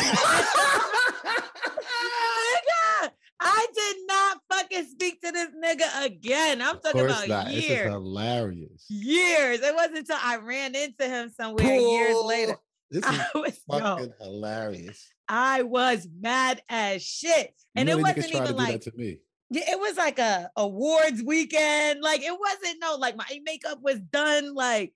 [2.50, 6.62] Nigga, I did not fucking speak to this nigga again.
[6.62, 7.46] I'm talking about not.
[7.48, 7.92] This is years.
[7.92, 8.86] hilarious.
[8.90, 9.62] Years.
[9.62, 12.58] It wasn't until I ran into him somewhere years later.
[12.92, 15.08] This is I was yo, fucking hilarious.
[15.28, 17.54] I was mad as shit.
[17.76, 19.20] And you know it wasn't even like to me.
[19.52, 22.02] Yeah, it was like a awards weekend.
[22.02, 24.54] Like it wasn't no like my makeup was done.
[24.54, 24.94] Like.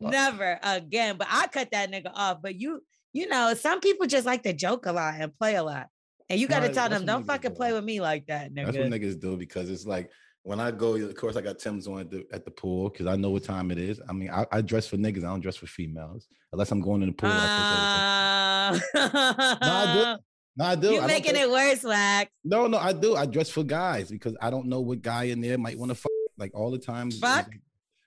[0.00, 1.16] Never again.
[1.16, 2.38] But I cut that nigga off.
[2.42, 5.62] But you, you know, some people just like to joke a lot and play a
[5.62, 5.88] lot.
[6.28, 7.56] And you got to Nah, tell them, don't fucking do.
[7.56, 8.66] play with me like that, nigga.
[8.66, 10.10] That's what niggas do because it's like
[10.42, 13.06] when I go, of course, I got Timbs on at the, at the pool because
[13.06, 14.00] I know what time it is.
[14.08, 15.18] I mean, I, I dress for niggas.
[15.18, 17.30] I don't dress for females unless I'm going in the pool.
[17.32, 18.80] I.
[18.94, 20.22] Uh, no, I do.
[20.56, 20.88] No, I do.
[20.88, 22.28] I you don't making it worse, Wax.
[22.44, 23.14] No, no, I do.
[23.14, 25.94] I dress for guys because I don't know what guy in there might want to
[25.94, 26.10] fuck.
[26.38, 27.10] Like all the time.
[27.12, 27.46] Fuck?
[27.46, 27.60] like-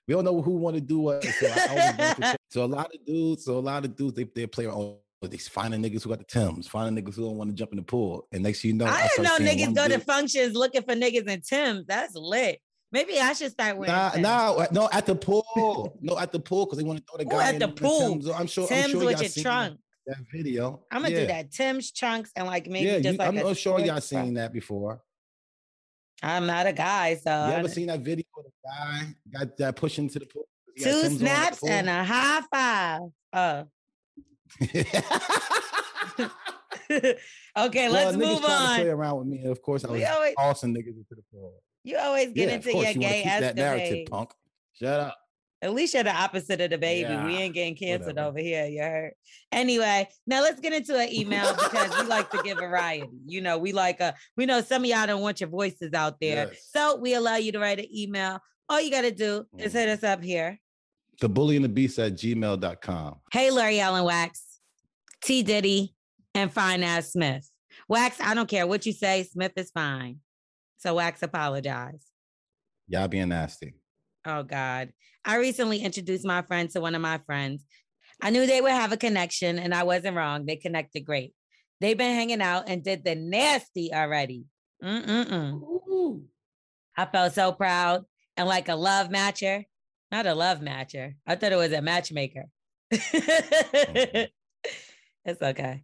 [0.06, 1.24] We don't know who want to do what.
[1.24, 4.14] So, I always go to so a lot of dudes, so a lot of dudes,
[4.14, 4.74] they they play on.
[4.74, 7.72] Oh, they finding niggas who got the Timbs, finding niggas who don't want to jump
[7.72, 10.54] in the pool, and next thing you know, I didn't know niggas go to functions
[10.54, 11.86] looking for niggas in Timbs.
[11.86, 12.60] That's lit.
[12.92, 15.96] Maybe I should start wearing Nah, nah, uh, no, at the pool.
[16.00, 17.66] no, at the pool because they want to throw the Ooh, guy at in the
[17.66, 18.10] the pool.
[18.10, 18.28] Timbs.
[18.28, 18.68] I'm sure.
[18.70, 19.80] I'm sure with your seen trunk.
[20.06, 20.84] That, video.
[20.92, 21.20] I'm gonna yeah.
[21.22, 21.50] do that.
[21.50, 24.52] Timbs trunks and like maybe yeah, just you, like I'm not sure y'all seen that
[24.52, 25.00] before.
[26.24, 29.76] I'm not a guy, so You ever seen that video of the guy got that
[29.76, 30.48] pushing to the pool?
[30.78, 31.68] Two Timbs on at the snaps pool?
[31.68, 33.00] and a high five.
[33.32, 33.64] Uh,
[37.58, 40.74] okay, let's move to play around with me, and of course I was always- tossing
[40.74, 41.62] niggas into the pool.
[41.82, 44.30] You always get yeah, into your you gay keep that narrative, punk.
[44.72, 45.18] Shut up.
[45.62, 47.16] At least you're the opposite of the baby.
[47.24, 48.28] we ain't getting canceled whatever.
[48.28, 48.66] over here.
[48.66, 49.12] You heard?
[49.50, 53.08] Anyway, now let's get into an email because we like to give variety.
[53.26, 56.20] You know, we like a we know some of y'all don't want your voices out
[56.20, 56.48] there.
[56.52, 56.68] Yes.
[56.74, 58.40] So we allow you to write an email.
[58.68, 59.92] All you gotta do is hit Mm.
[59.94, 60.58] us up here.
[61.20, 63.20] The bully and the beast at gmail.com.
[63.32, 64.58] Hey, Larry Allen Wax,
[65.22, 65.94] T Diddy,
[66.34, 67.48] and Fine Ass Smith.
[67.88, 70.18] Wax, I don't care what you say, Smith is fine.
[70.78, 72.04] So Wax apologize.
[72.88, 73.74] Y'all being nasty.
[74.26, 74.92] Oh God.
[75.24, 77.64] I recently introduced my friend to one of my friends.
[78.20, 80.46] I knew they would have a connection and I wasn't wrong.
[80.46, 81.32] They connected great.
[81.80, 84.44] They've been hanging out and did the nasty already.
[84.82, 86.22] Mm-mm-mm.
[86.96, 88.04] I felt so proud
[88.36, 89.64] and like a love matcher.
[90.12, 91.14] Not a love matcher.
[91.26, 92.44] I thought it was a matchmaker.
[92.90, 94.30] it's
[95.42, 95.82] okay.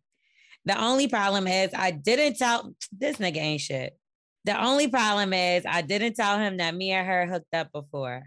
[0.64, 3.96] The only problem is I didn't tell this nigga ain't shit.
[4.44, 8.24] The only problem is I didn't tell him that me and her hooked up before.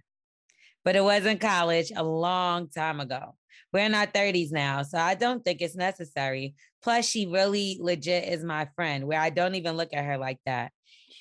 [0.84, 3.36] But it was in college a long time ago.
[3.72, 6.56] We're in our 30s now, so I don't think it's necessary.
[6.82, 10.39] Plus, she really legit is my friend, where I don't even look at her like
[10.46, 10.72] that.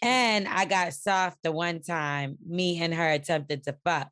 [0.02, 4.08] And I got soft the one time me and her attempted to fuck.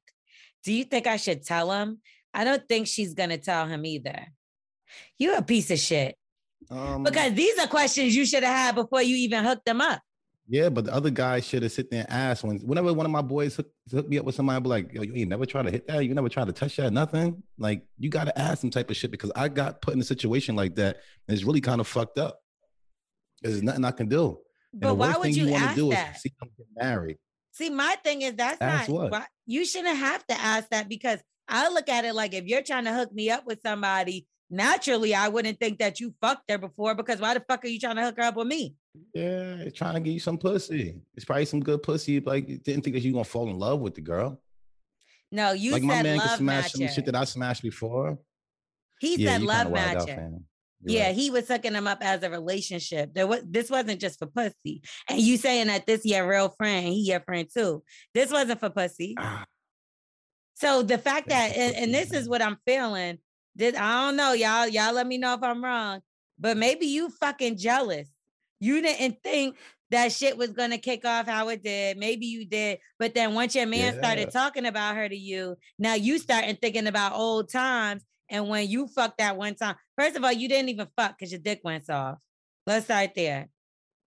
[0.64, 2.00] Do you think I should tell him?
[2.32, 4.26] I don't think she's gonna tell him either.
[5.18, 6.16] You a piece of shit.
[6.70, 10.00] Um, Because these are questions you should have had before you even hooked them up.
[10.52, 13.12] Yeah, but the other guy should have sit there and asked when whenever one of
[13.12, 15.46] my boys hook, hook me up with somebody, I'd be like, yo, you ain't never
[15.46, 17.42] try to hit that, you never try to touch that, nothing.
[17.56, 20.56] Like you gotta ask some type of shit because I got put in a situation
[20.56, 22.40] like that and it's really kind of fucked up.
[23.42, 24.38] There's nothing I can do.
[24.72, 26.16] And the But why worst would thing you wanna ask do that?
[26.16, 27.18] is see them get married.
[27.52, 31.20] See, my thing is that's Ask not why- you shouldn't have to ask that because
[31.48, 35.14] I look at it like if you're trying to hook me up with somebody, naturally
[35.14, 37.96] I wouldn't think that you fucked her before because why the fuck are you trying
[37.96, 38.74] to hook her up with me?
[39.14, 41.00] Yeah, it's trying to get you some pussy.
[41.14, 42.20] It's probably some good pussy.
[42.20, 44.40] Like you didn't think that you gonna fall in love with the girl.
[45.33, 48.18] No, you like my man can love smash some shit that I smashed before.
[48.98, 50.14] he yeah, said love kinda out, matcher.
[50.16, 50.44] fam.
[50.83, 51.14] You're Yeah, right.
[51.14, 53.14] he was hooking him up as a relationship.
[53.14, 54.83] There was this wasn't just for pussy.
[55.09, 57.85] And you saying that this your real friend, he your friend too.
[58.12, 59.14] This wasn't for pussy.
[59.18, 59.44] Ah,
[60.55, 63.18] So the fact that, and, and this is what I'm feeling.
[63.55, 64.66] This, I don't know, y'all.
[64.68, 66.00] Y'all let me know if I'm wrong.
[66.38, 68.09] But maybe you fucking jealous.
[68.61, 69.57] You didn't think
[69.90, 71.96] that shit was gonna kick off how it did.
[71.96, 73.99] Maybe you did, but then once your man Yeah.
[73.99, 78.05] started talking about her to you, now you starting thinking about old times.
[78.29, 81.33] And when you fucked that one time, first of all, you didn't even fuck because
[81.33, 82.18] your dick went off.
[82.66, 83.49] Let's start there.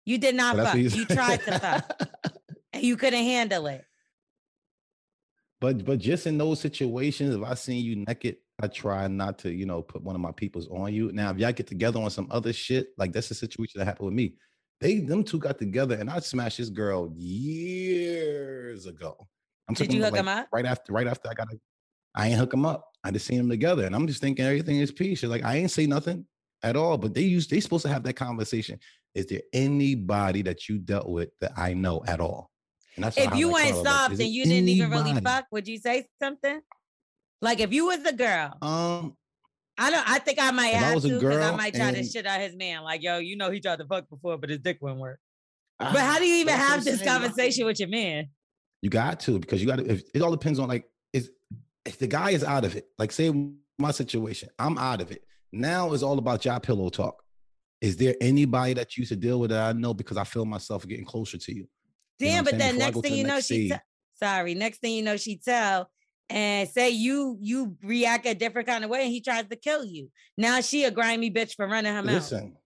[0.04, 0.96] You did not that's fuck.
[0.98, 2.08] You tried to fuck,
[2.72, 3.84] and you couldn't handle it.
[5.60, 9.50] But but just in those situations, if I seen you naked, I try not to,
[9.50, 11.10] you know, put one of my peoples on you.
[11.12, 14.06] Now, if y'all get together on some other shit, like that's a situation that happened
[14.06, 14.34] with me.
[14.80, 19.16] They them two got together and I smashed this girl years ago.
[19.68, 20.48] I'm Did talking you hook like, up?
[20.52, 21.56] Right after, right after I got a,
[22.14, 22.86] I ain't hook them up.
[23.04, 23.84] I just seen them together.
[23.84, 25.22] And I'm just thinking everything is peace.
[25.22, 26.26] Like I ain't say nothing
[26.62, 26.98] at all.
[26.98, 28.78] But they used they supposed to have that conversation.
[29.14, 32.50] Is there anybody that you dealt with that I know at all?
[32.96, 35.46] And that's if you like went Carla, like, soft and you didn't even really fuck,
[35.52, 36.60] would you say something?
[37.42, 39.16] Like if you was the girl, Um,
[39.78, 40.08] I don't.
[40.08, 42.26] I think I might if I was a to because I might try to shit
[42.26, 42.82] out his man.
[42.82, 45.18] Like yo, you know he tried to fuck before, but his dick wouldn't work.
[45.78, 48.28] But how do you even have this conversation with your man?
[48.82, 50.02] You got to because you got to.
[50.14, 51.30] It all depends on like is
[51.86, 52.88] if the guy is out of it.
[52.98, 53.32] Like say
[53.78, 55.24] my situation, I'm out of it.
[55.52, 57.22] Now it's all about job pillow talk.
[57.80, 60.44] Is there anybody that you used to deal with that I know because I feel
[60.44, 61.66] myself getting closer to you?
[62.18, 63.76] You know Damn, but then Before next thing the you know, she te-
[64.22, 64.54] sorry.
[64.54, 65.90] Next thing you know, she tell
[66.30, 69.84] and say you you react a different kind of way, and he tries to kill
[69.84, 70.08] you.
[70.38, 72.14] Now she a grimy bitch for running her mouth.
[72.14, 72.56] Listen,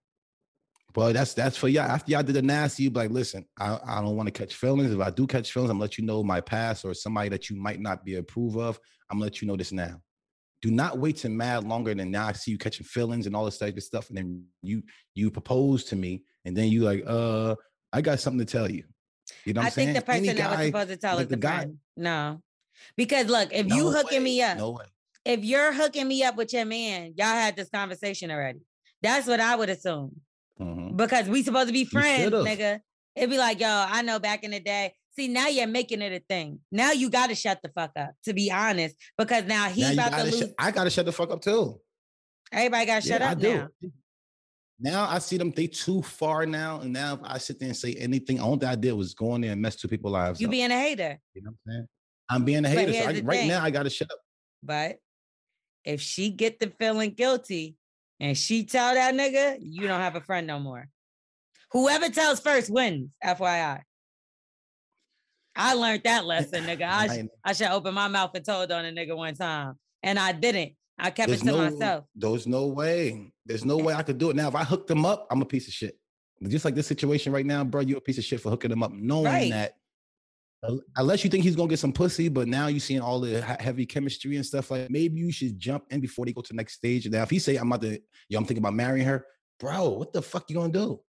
[0.95, 1.83] well, that's that's for y'all.
[1.85, 4.55] After y'all did the nasty, you be like, listen, I, I don't want to catch
[4.55, 4.93] feelings.
[4.93, 7.51] If I do catch feelings, I'm gonna let you know my past or somebody that
[7.51, 8.79] you might not be approve of.
[9.11, 10.01] I'm gonna let you know this now.
[10.63, 12.29] Do not wait till mad longer than now.
[12.29, 14.83] I see you catching feelings and all this type of stuff, and then you
[15.15, 17.57] you propose to me, and then you like, uh,
[17.93, 18.85] I got something to tell you.
[19.45, 19.89] You know what I I'm saying?
[19.95, 21.71] think the person Any that was supposed to tell like is the the guy-.
[21.97, 22.41] No,
[22.97, 24.85] because look, if you hooking way, me up, no way.
[25.25, 28.61] if you're hooking me up with your man, y'all had this conversation already.
[29.03, 30.21] That's what I would assume.
[30.61, 30.97] Mhm.
[30.97, 32.79] because we supposed to be friends, nigga.
[33.17, 34.95] It'd be like, yo, I know back in the day.
[35.17, 36.61] See, now you're making it a thing.
[36.73, 39.93] Now you got to shut the fuck up, to be honest, because now he Now
[40.09, 40.39] about to lose.
[40.39, 41.81] shut- I gotta shut the fuck up too.
[42.53, 43.55] Everybody got to shut Yeah, I up do.
[43.55, 43.69] now.
[44.81, 46.81] Now I see them, they too far now.
[46.81, 49.35] And now if I sit there and say anything, all that I did was go
[49.37, 50.41] in there and mess two people's lives.
[50.41, 50.51] You up.
[50.53, 51.89] being a hater, You know what I'm saying?
[52.29, 52.93] I'm being a hater.
[52.93, 53.63] So I, right now.
[53.63, 54.19] I got to shut up.
[54.63, 54.97] but
[55.85, 57.77] if she get the feeling guilty
[58.21, 60.89] and she tell that nigga, you don't have a friend no more.
[61.73, 63.11] Whoever tells first wins.
[63.23, 63.83] FYI.
[65.57, 66.83] I learned that lesson, nigga.
[66.89, 70.19] I, sh- I should open my mouth and told on a nigga one time, and
[70.19, 70.73] I didn't.
[70.99, 72.05] I kept There's it to no, myself.
[72.15, 73.33] there's no way.
[73.47, 74.37] There's no eh way I could do it.
[74.37, 75.99] Now, if I hooked them up, I'm a piece of shit.
[76.47, 78.83] Just like this situation right now, bro, you're a piece of shit for hooking them
[78.83, 79.51] up, knowing Right.
[79.51, 79.75] that
[80.97, 83.87] unless you think he's gonna get some pussy, but now you seeing all the heavy
[83.87, 86.75] chemistry and stuff like maybe you should jump in before they go to the next
[86.75, 87.09] stage.
[87.09, 89.27] Now, if he say I'm about to, yo, I'm thinking about marrying her,
[89.61, 91.01] bro, what the fuck you gonna do?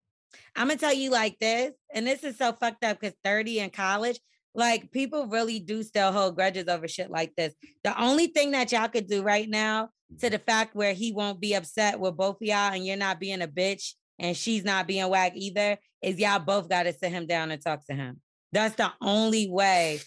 [0.56, 3.70] I'm gonna tell you like this, and this is so fucked up because 30 in
[3.70, 4.20] college,
[4.54, 7.54] like people really do still hold grudges over shit like this.
[7.84, 9.90] The only thing that y'all could do right now
[10.20, 13.20] to the fact where he won't be upset with both of y'all and you're not
[13.20, 17.12] being a bitch and she's not being whack either is y'all both got to sit
[17.12, 18.22] him down and talk to him.
[18.56, 20.00] That's the only way.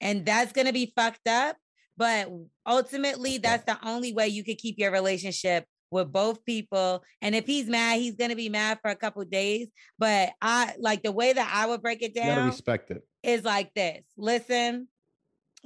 [0.00, 1.56] And that's gonna be fucked up.
[1.98, 2.30] But
[2.66, 7.04] ultimately, that's the only way you could keep your relationship with both people.
[7.20, 9.68] And if he's mad, he's gonna be mad for a couple days.
[9.98, 13.06] But I like the way that I would break it You gotta down respect it.
[13.22, 14.02] is like this.
[14.16, 14.88] Listen,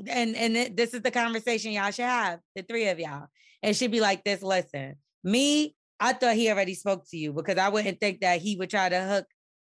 [0.09, 3.29] and and this is the conversation y'all should have, the three of y'all.
[3.63, 4.43] It should be like this.
[4.43, 8.57] Listen, me, I thought he already spoke to you because I wouldn't think that he
[8.57, 9.27] would try to hook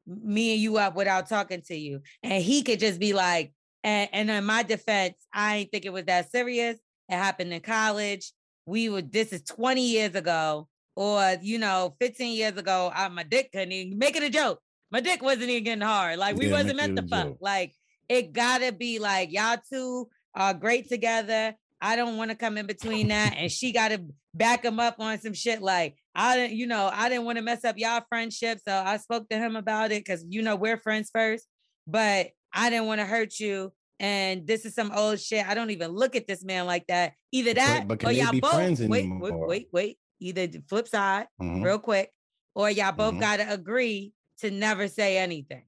[0.09, 2.01] me and you up without talking to you.
[2.23, 5.93] And he could just be like, and, and in my defense, I ain't think it
[5.93, 6.77] was that serious.
[7.07, 8.33] It happened in college.
[8.65, 13.23] We would, this is 20 years ago, or you know, 15 years ago, I, my
[13.23, 14.59] dick couldn't even make it a joke.
[14.91, 16.19] My dick wasn't even getting hard.
[16.19, 17.25] Like we Yeah, wasn't meant to fuck.
[17.27, 17.37] joke.
[17.39, 17.73] Like
[18.09, 21.55] it gotta be like y'all two are great together.
[21.81, 23.35] I don't want to come in between that.
[23.37, 25.61] And she gotta back him up on some shit.
[25.61, 28.59] Like I didn't, you know, I didn't want to mess up y'all friendship.
[28.67, 31.45] So I spoke to him about it because you know we're friends first,
[31.87, 33.71] but I didn't want to hurt you.
[34.01, 35.45] And this is some old shit.
[35.47, 37.13] I don't even look at this man like that.
[37.31, 39.97] Either that but or can they y'all be both friends wait, wait, wait, wait.
[40.21, 41.63] Either flip side, Mhm.
[41.63, 42.11] real quick,
[42.55, 43.19] or y'all both Mhm.
[43.19, 45.63] gotta agree to never say anything.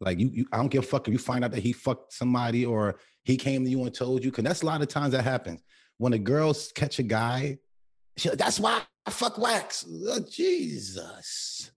[0.01, 2.11] Like you, you, I don't give a fuck if you find out that he fucked
[2.11, 4.31] somebody or he came to you and told you.
[4.31, 5.61] Cause that's a lot of times that happens.
[5.97, 7.57] When a girl catch a guy,
[8.15, 9.85] she, that's why I fuck wax.
[10.07, 11.71] Oh, Jesus.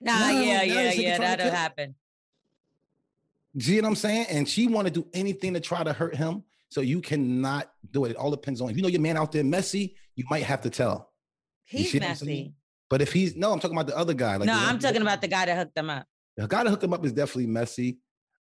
[0.00, 1.94] Nah, No, yeah, now yeah, yeah, that'll happen.
[3.58, 4.26] See what I'm saying?
[4.30, 6.42] And she want to do anything to try to hurt him.
[6.68, 8.10] So you cannot do it.
[8.10, 10.62] It all depends on if you know your man out there messy, you might have
[10.62, 11.12] to tell.
[11.64, 12.28] He's see what I'm saying?
[12.28, 12.54] messy.
[12.88, 14.36] But if he's no, I'm talking about the other guy.
[14.36, 16.06] Like no, I'm talking about the guy that hooked them up.
[16.36, 17.98] The guy that hooked him up is definitely messy.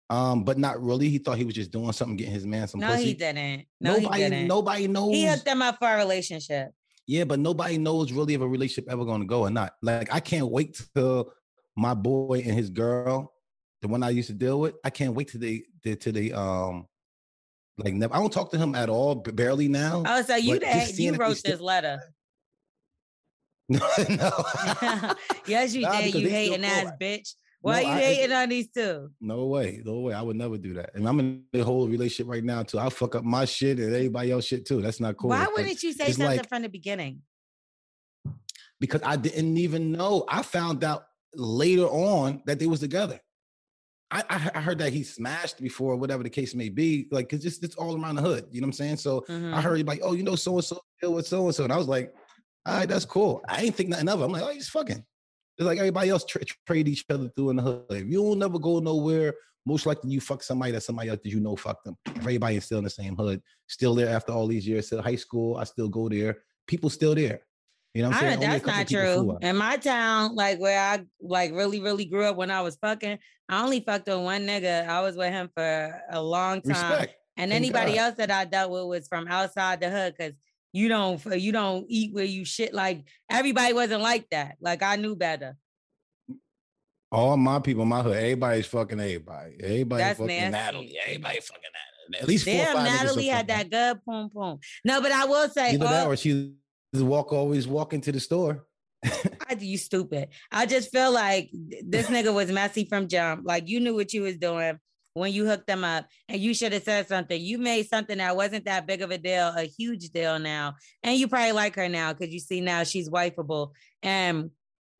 [0.09, 1.09] Um, but not really.
[1.09, 3.05] He thought he was just doing something, getting his man some No, pussy.
[3.05, 3.65] he didn't.
[3.79, 4.47] No, nobody, he didn't.
[4.47, 5.11] nobody knows.
[5.13, 6.71] He hooked them up for a relationship.
[7.07, 9.73] Yeah, but nobody knows really if a relationship ever gonna go or not.
[9.81, 11.31] Like I can't wait till
[11.75, 13.33] my boy and his girl,
[13.81, 16.31] the one I used to deal with, I can't wait till they till till they
[16.31, 16.85] um
[17.77, 20.03] like never I don't talk to him at all, barely now.
[20.05, 21.99] Oh, so you you that they wrote still- this letter.
[23.69, 23.79] no.
[24.09, 24.43] no.
[25.47, 26.91] yes, you Nah, did, you still hating ass cool.
[27.01, 27.33] bitch.
[27.63, 29.09] Why No, you I- hating on these two?
[29.21, 30.13] no way, no way.
[30.13, 30.89] I would never do that.
[30.95, 32.77] And I'm in a whole relationship right now too.
[32.77, 34.81] I'll fuck up my shit and everybody else shit too.
[34.81, 35.29] That's not cool.
[35.29, 37.21] Why wouldn't you say something like- from the beginning?
[38.79, 40.25] because I didn't even know.
[40.27, 43.17] I found out later on that they was together.
[44.11, 47.07] I, I, I heard that he smashed before, whatever the case may be.
[47.09, 48.45] Like, cause it's it's all around the hood.
[48.51, 48.97] You know what I'm saying?
[48.97, 49.61] So I Mhm.
[49.61, 51.77] heard like, oh, you know, so and so deal with so and so, and I
[51.77, 52.13] was like,
[52.65, 53.41] all right, that's cool.
[53.47, 54.25] I ain't think nothing of it.
[54.25, 55.03] I'm like, oh, he's fucking.
[55.57, 57.85] It's like everybody else tra- trade each other through in the hood.
[57.89, 59.35] If you don't never go nowhere,
[59.65, 61.95] most likely you fuck somebody that somebody else that you know fucked them.
[62.17, 64.87] Everybody is still in the same hood, still there after all these years.
[64.87, 66.39] Still high school, I still go there.
[66.67, 67.41] People still there.
[67.93, 68.39] You know what I'm I, saying?
[68.39, 69.37] That's not true.
[69.41, 73.19] In my town, like where I like really, really grew up when I was fucking,
[73.49, 74.87] I only fucked with one nigga.
[74.87, 76.69] I was with him for a long time.
[76.69, 77.15] Respect.
[77.37, 77.99] And Thank anybody God.
[77.99, 80.33] else that I dealt with was from outside the hood because
[80.73, 82.73] you don't you don't eat where you shit.
[82.73, 84.57] Like everybody wasn't like that.
[84.59, 85.55] Like I knew better.
[87.11, 89.55] All my people, my hood, everybody's fucking everybody.
[89.61, 90.51] Everybody That's fucking nasty.
[90.51, 90.97] Natalie.
[91.05, 92.21] Everybody fucking Natalie.
[92.21, 94.59] At least Damn, five Natalie had that good poom poom.
[94.83, 96.55] No, but I will say, Either that all- or she
[96.93, 98.65] walk always walk into the store.
[99.05, 100.29] I, you stupid.
[100.51, 101.49] I just feel like
[101.85, 103.43] this nigga was messy from jump.
[103.45, 104.79] Like you knew what you was doing
[105.13, 107.39] when you hooked them up, and you should have said something.
[107.39, 111.17] You made something that wasn't that big of a deal a huge deal now, and
[111.17, 113.71] you probably like her now because you see now she's wifeable,
[114.01, 114.49] and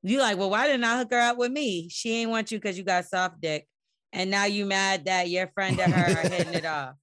[0.04, 1.89] you like, well, why didn't I hook her up with me?
[1.89, 3.67] She ain't want you because you got soft dick,
[4.12, 6.95] and now you mad that your friend and her are hitting it off.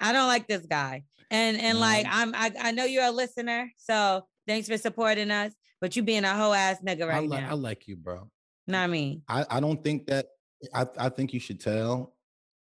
[0.00, 1.04] I don't like this guy.
[1.30, 2.06] And and like.
[2.10, 5.52] I'm I, I know you're a listener, so thanks for supporting us.
[5.80, 8.28] But you being a whole ass nigga I, right li- I like you, bro.
[8.68, 9.22] Not I mean?
[9.28, 10.26] I, I don't think that
[10.74, 12.14] I, I think you should tell.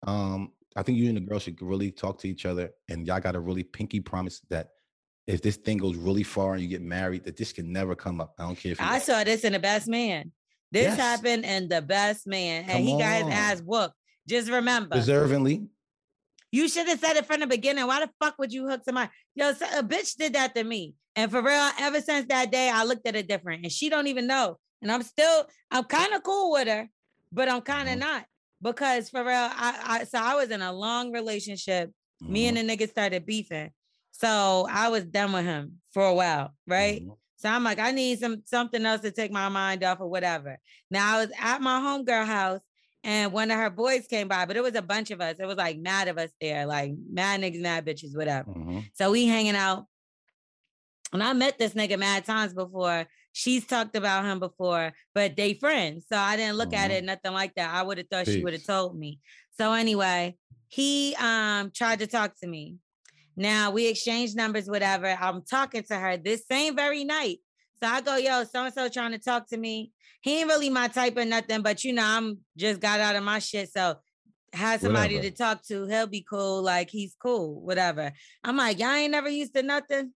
[0.06, 3.20] Um, I think you and the girl should really talk to each other and y'all
[3.20, 4.68] got a really pinky promise that
[5.26, 8.20] if this thing goes really far and you get married, that this can never come
[8.20, 8.34] up.
[8.38, 10.32] I don't care if you I saw this in the best man.
[10.72, 10.98] This Yes.
[10.98, 13.32] happened in the best man, and Come he got his on.
[13.32, 13.94] ass whooped.
[14.28, 15.66] Just remember, deservingly.
[16.52, 17.86] you should have said it from the beginning.
[17.88, 19.10] Why the fuck would you hook somebody?
[19.34, 22.70] Yo, so- a bitch did that to me, and for real, ever since that day,
[22.70, 24.58] I looked at it different, and she don't even know.
[24.80, 26.88] And I'm still, I'm kind of cool with her,
[27.33, 28.01] but I'm kind of Mhm.
[28.01, 28.27] not
[28.62, 31.90] because for real, I, I, so I was in a long relationship.
[32.29, 33.71] Me and Mhm, the nigga started beefing,
[34.12, 37.03] so I was done with him for a while, right?
[37.03, 37.16] mhm.
[37.37, 40.59] So I'm like, I need some something else to take my mind off or whatever.
[40.90, 42.61] Now I was at my homegirl house
[43.03, 45.37] and one of her boys came by, but it was a bunch of us.
[45.40, 48.51] It was like mad of us there, like mad niggas, mad bitches, whatever.
[48.51, 48.90] Mhm.
[48.93, 49.87] So we hanging out.
[51.12, 53.07] And I met this nigga mad times before.
[53.33, 56.07] She's talked about him before, but they friends.
[56.09, 56.95] So I didn't look at Mhm.
[56.95, 57.71] it, nothing like that.
[57.73, 59.21] I would have thought she would have told me.
[59.59, 60.37] So anyway,
[60.69, 62.77] he um tried to talk to me.
[63.37, 65.07] Now we exchanged numbers, whatever.
[65.09, 67.38] I'm talking to her this same very night.
[67.83, 69.93] So I go, yo, so and so trying to talk to me.
[70.23, 73.23] He ain't really my type or nothing, but you know, I'm just got out of
[73.23, 73.73] my shit.
[73.73, 73.97] So
[74.53, 75.31] had somebody Whatever.
[75.31, 76.62] to talk to, he'll be cool.
[76.62, 78.12] Like he's cool, whatever.
[78.45, 80.12] I'm like, y'all ain't never used to nothing.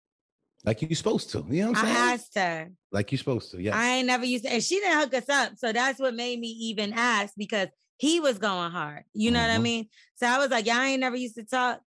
[0.64, 1.44] Like you're supposed to.
[1.48, 1.96] You know what I'm saying?
[1.96, 2.70] I asked her.
[2.90, 3.60] like you're supposed to.
[3.60, 3.76] Yeah.
[3.76, 5.58] I ain't never used to, and she didn't hook us up.
[5.58, 9.04] So that's what made me even ask because he was going hard.
[9.12, 9.62] You know what I Mhm.
[9.62, 9.88] mean?
[10.16, 11.80] So I was like, y'all ain't never used to talk.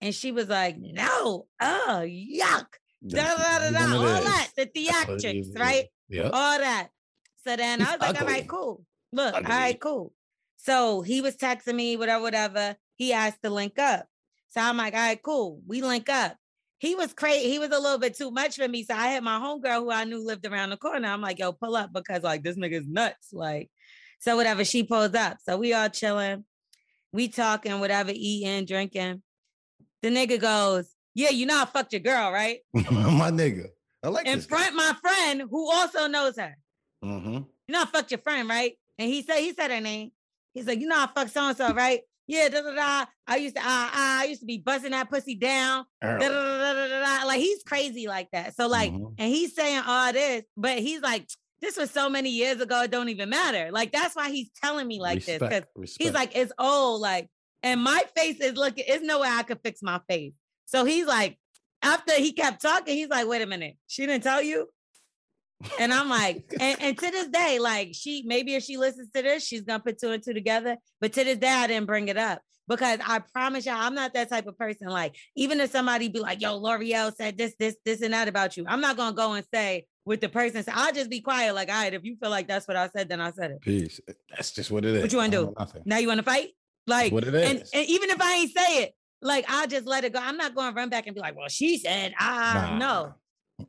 [0.00, 2.66] And she was like, no, oh, yuck.
[3.06, 5.86] Da, da, da, da, all that, the theatrics, right?
[6.08, 6.30] Yeah.
[6.32, 6.88] All that.
[7.46, 8.84] So then I was like, all right, cool.
[9.12, 10.12] Look, all right, cool.
[10.56, 12.76] So he was texting me, whatever, whatever.
[12.96, 14.06] He asked to link up.
[14.48, 15.62] So I'm like, all right, cool.
[15.66, 16.36] We link up.
[16.78, 17.50] He was crazy.
[17.50, 18.84] He was a little bit too much for me.
[18.84, 21.08] So I had my homegirl who I knew lived around the corner.
[21.08, 23.32] I'm like, yo, pull up because like this nigga's nuts.
[23.32, 23.70] Like,
[24.18, 24.64] so whatever.
[24.64, 25.38] She pulls up.
[25.42, 26.44] So we all chilling.
[27.12, 29.22] We talking, whatever, eating, drinking.
[30.02, 32.58] The nigga goes, Yeah, you know I fucked your girl, right?
[32.74, 33.68] my nigga.
[34.02, 34.46] I like In this.
[34.46, 34.58] guy.
[34.58, 36.56] front my friend who also knows her.
[37.02, 37.32] Mm-hmm.
[37.34, 38.72] You know I fucked your friend, right?
[38.98, 40.10] And he said, he said her name.
[40.52, 42.00] He's like, you know I fucked so-and-so, right?
[42.26, 43.06] Yeah, da da da.
[43.26, 45.84] I used to, uh, uh, I used to be busting that pussy down.
[46.18, 47.26] Da, da, da, da, da, da.
[47.26, 48.56] Like he's crazy like that.
[48.56, 49.14] So like, Mhm.
[49.18, 51.28] and he's saying all this, but he's like,
[51.60, 53.70] this was so many years ago, it don't even matter.
[53.72, 55.38] Like that's why he's telling me like this.
[55.38, 57.28] 'cause Respect, He's like, it's old, like,
[57.62, 60.34] and my face is looking, there's no way I could fix my face.
[60.66, 61.38] So he's like,
[61.82, 64.68] after he kept talking, he's like, wait a minute, she didn't tell you?
[65.80, 69.22] And I'm like, and, and to this day, like she maybe if she listens to
[69.22, 70.76] this, she's gonna put two and two together.
[71.00, 74.14] But to this day, I didn't bring it up because I promise y'all, I'm not
[74.14, 74.88] that type of person.
[74.88, 78.56] Like, even if somebody be like, yo, Lorel said this, this, this, and that about
[78.56, 80.74] you, I'm not gonna go and say with the person said.
[80.76, 83.08] I'll just be quiet, like, all right, if you feel like that's what I said,
[83.08, 83.60] then I said it.
[83.60, 84.00] Peace.
[84.30, 85.02] That's just what it is.
[85.02, 85.54] What you wanna do?
[85.84, 86.50] Now you wanna fight?
[86.86, 90.04] Like, what it and, and even if I ain't say it, like I'll just let
[90.04, 90.20] it go.
[90.20, 92.78] I'm not to run back and be like, well, she said, ah, Nah.
[92.78, 93.14] no.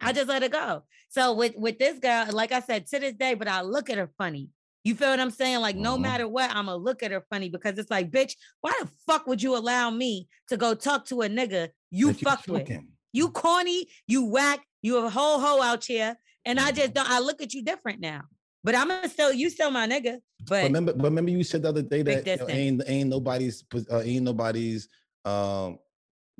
[0.02, 0.84] I just let it go.
[1.10, 3.98] So with with this girl, like I said, to this day, but I look at
[3.98, 4.50] her funny.
[4.84, 5.60] You feel what I'm saying?
[5.60, 6.02] Like no Mhm.
[6.02, 9.28] matter what, I'm gonna look at her funny because it's like, bitch, why the fuck
[9.28, 12.64] would you allow me to go talk to a nigga you That fucked with?
[12.64, 16.96] fucking- You corny, you whack, you a whole hoe out here, and I just Mhm.
[16.96, 17.10] don't.
[17.10, 18.24] I look at you different now.
[18.64, 20.20] But I'm gonna still, you still my nigga.
[20.40, 23.10] But But remember, but remember you said the other day that you know, ain't ain't
[23.10, 24.90] nobody's uh, ain't nobody's
[25.26, 25.80] um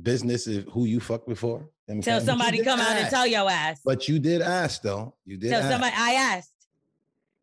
[0.02, 1.70] business is who you fucked before.
[1.88, 2.20] You know till saying?
[2.20, 3.82] But you somebody come out and tell your ass.
[3.84, 5.14] But you did ask though.
[5.26, 5.70] You did Till ask.
[5.72, 6.52] somebody, I asked.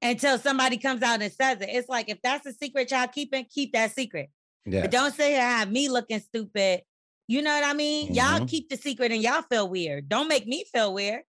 [0.03, 1.69] until somebody comes out and says it.
[1.71, 4.31] It's like if that's a secret y'all keeping, keep that secret.
[4.67, 4.83] Yeah.
[4.83, 6.83] But don't say I have me looking stupid.
[7.27, 8.13] You know what I mean?
[8.15, 8.49] Y'all Mhm.
[8.49, 10.09] keep the secret and y'all feel weird.
[10.11, 11.23] Don't make me feel weird.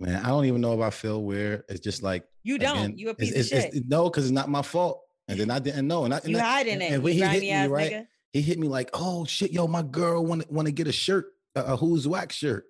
[0.00, 1.62] Man, I don't even know if I feel weird.
[1.68, 2.76] It's just like You don't.
[2.76, 3.88] again, you a piece it's- of it's- shit.
[3.88, 5.02] no, because it's not my fault.
[5.28, 6.04] And then I didn't know.
[6.04, 6.92] And, I, and you I- hiding and- it.
[6.92, 8.06] and when you he hit me, ass right, nigga.
[8.34, 11.26] He hit me like, "Oh shit, yo, my girl want want to get a shirt,
[11.54, 12.66] a, a who's wax shirt,"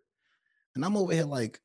[0.77, 1.59] and I'm over here like,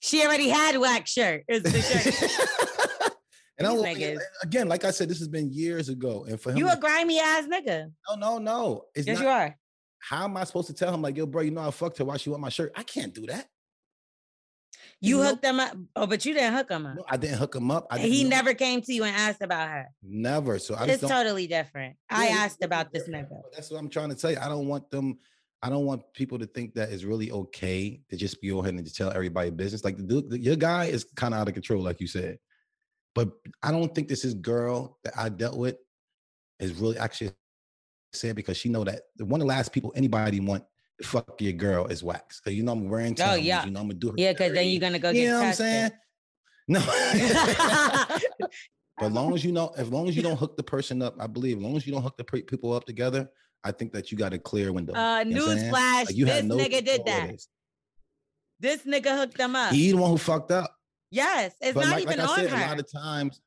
[0.00, 1.42] She already had wax shirt.
[1.48, 3.10] It's the shirt.
[3.58, 4.20] and I'm These over here- niggas.
[4.44, 7.18] again, like I said, this has been years ago, and for him, you a grimy
[7.18, 7.90] ass nigga.
[8.10, 9.24] no, no, no, it's Yes, not.
[9.24, 9.56] you are.
[9.98, 12.04] How am I supposed to tell him like, yo, bro, you know I fucked her?
[12.04, 12.70] Why she want my shirt?
[12.76, 13.46] I can't do that.
[15.00, 15.76] You know- hooked them up.
[15.94, 16.96] Oh, but you didn't hook him up.
[16.96, 17.86] No, I didn't hook him up.
[17.90, 18.30] I he know.
[18.30, 19.88] never came to you and asked about her.
[20.02, 20.58] never.
[20.58, 21.96] So I It's totally different.
[22.08, 23.40] I Yeah, it's asked about this nigga.
[23.54, 24.38] That's what I'm trying to tell you.
[24.40, 25.18] I don't want them.
[25.62, 28.74] I don't want people to think that it's really okay to just be on ahead
[28.74, 29.84] and just tell everybody business.
[29.84, 32.38] Like the the- your guy is kind of out of control, like you said.
[33.14, 33.30] But
[33.62, 35.76] I don't think this is girl that I dealt with
[36.60, 37.32] is really actually
[38.12, 40.68] said because she know that one of the last people anybody want to
[41.02, 42.40] fuck your girl is wax.
[42.40, 43.64] Cause you know I'm wearing Oh, yeah.
[43.64, 44.14] You know I'm gonna do her.
[44.16, 45.90] Yeah, because then you're gonna go You get know what I'm saying?
[46.68, 46.80] No.
[48.98, 51.16] But as long as you know, as long as you don't hook the person up,
[51.20, 53.28] I believe, as long as you don't hook the pe- people up together,
[53.62, 54.94] I think that you got a clear window.
[54.94, 55.72] Uh, You know what I'm saying?
[55.74, 57.28] newsflash, Like, you this no nigga did that.
[57.32, 57.48] this.
[58.58, 59.74] This nigga hooked them up.
[59.74, 60.74] He the one who fucked up.
[61.10, 63.40] yes, it's but not like, even like on said, a lot of times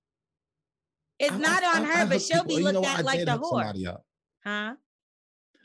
[1.18, 3.06] it's I- not I- on I- her, but she'll people- be you know looked at
[3.06, 3.98] like the whore.
[4.46, 4.76] Huh?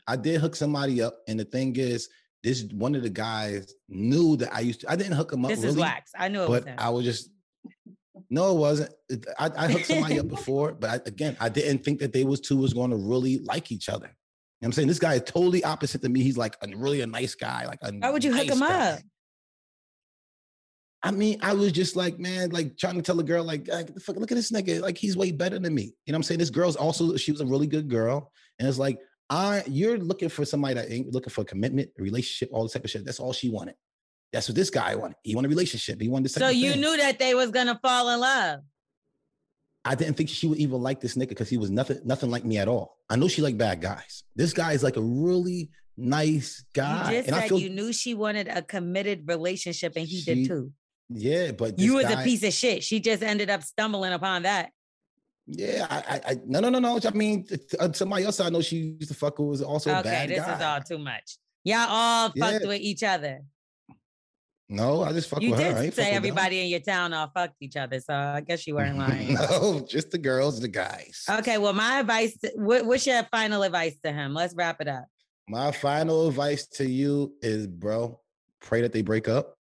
[0.07, 2.09] I did hook somebody up, and the thing is,
[2.43, 4.91] this one of the guys knew that I used to.
[4.91, 6.11] I didn't hook him up This really, is wax.
[6.17, 6.75] I knew it was but him.
[6.77, 7.29] I was just.
[8.29, 8.93] No, it wasn't.
[9.39, 12.39] I, I hooked somebody up before, but I, again, I didn't think that they was
[12.39, 14.07] two was going to really like each other.
[14.07, 14.15] You know
[14.59, 16.21] what I'm saying this guy is totally opposite to me.
[16.23, 17.65] He's like a really a nice guy.
[17.65, 18.91] Like a Why would you hook him guy.
[18.91, 18.99] up?
[21.03, 23.83] I mean, I was just like, man, like trying to tell a girl, like, "Ah,
[23.83, 25.83] the fuck, look at this nigga, like he's way better than me.
[25.83, 26.39] You know what I'm saying?
[26.39, 28.31] This girl's also, she was a really good girl.
[28.57, 28.97] And it's like,
[29.29, 32.89] I you're looking for somebody that ain't looking for commitment, relationship, all this type of
[32.91, 33.05] shit.
[33.05, 33.75] That's all she wanted.
[34.31, 35.15] That's what this guy wanted.
[35.23, 35.99] He wanted a relationship.
[36.01, 36.33] He wanted this.
[36.33, 36.81] So you thing.
[36.81, 38.59] knew that they was gonna fall in love.
[39.83, 42.43] I didn't think she would even like this nigga because he was nothing, nothing like
[42.43, 42.97] me at all.
[43.09, 44.23] I know she like bad guys.
[44.35, 47.11] This guy is like a really nice guy.
[47.11, 50.35] you just and I feel you knew she wanted a committed relationship, and he She-
[50.35, 50.71] did too.
[51.09, 52.83] yeah, but You was a piece of shit.
[52.83, 54.71] She just ended up stumbling upon that.
[55.47, 56.99] Yeah, I, I, no, no, no, no.
[57.05, 59.91] I mean, t- uh, somebody else I know she used to fuck with was also
[59.91, 60.55] a okay, bad this guy.
[60.55, 61.37] is all too much.
[61.63, 63.41] Y'all all fucked with each other.
[64.67, 65.65] No, I just fuck you with her.
[65.65, 66.15] I did say fuck with them.
[66.15, 69.35] everybody in your town all fucked each other, so I guess you weren't lying.
[69.35, 71.23] no, just the girls, the guys.
[71.29, 72.35] Okay, well, my advice.
[72.55, 74.33] What, what's your final advice to him?
[74.33, 75.05] Let's wrap it up.
[75.47, 78.19] My final advice to you is, bro,
[78.61, 79.54] pray that they break up.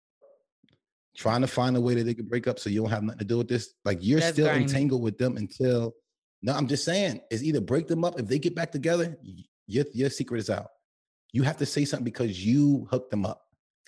[1.16, 3.20] Trying to find a way that they can break up so you don't have nothing
[3.20, 3.74] to do with this.
[3.84, 4.62] Like you're That's still grimy.
[4.64, 5.94] entangled with them until.
[6.42, 8.18] No, I'm just saying, is either break them up.
[8.18, 9.16] If they get back together,
[9.66, 10.68] your your secret is out.
[11.32, 13.40] You have to say something because you hooked them up.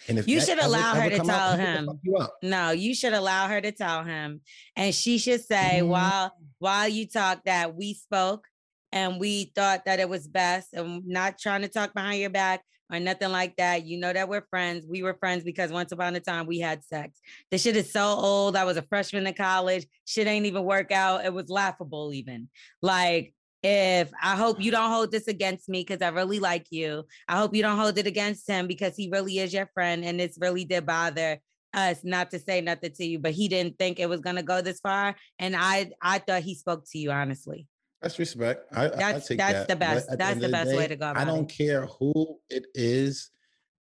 [0.08, 2.00] And if You should ever- allow her ever to come out, tell him.
[2.02, 2.26] You.
[2.42, 4.40] No, you should allow her to tell him,
[4.76, 5.88] and she should say Mhm.
[5.88, 8.46] while while you talk that we spoke
[8.92, 12.62] and we thought that it was best, and not trying to talk behind your back
[12.92, 13.86] or nothing like that.
[13.86, 14.86] You know that we're friends.
[14.88, 17.20] We were friends because once upon a time we had sex.
[17.50, 18.56] The shit is so old.
[18.56, 19.86] I was a freshman in college.
[20.04, 21.24] Shit ain't even work out.
[21.24, 22.48] It was laughable even.
[22.82, 27.04] Like if I hope you don't hold this against me because I really like you.
[27.28, 30.20] I hope you don't hold it against him because he really is your friend and
[30.20, 31.40] this really did bother
[31.74, 34.62] us not to say nothing to you, but he didn't think it was gonna go
[34.62, 35.16] this far.
[35.38, 37.66] And I I thought he spoke to you honestly.
[38.06, 38.66] That's respect.
[38.72, 39.68] I, I- I That's- take that's that.
[39.68, 41.56] the best- at that's the of best way to go I don't it.
[41.56, 43.30] care who it is.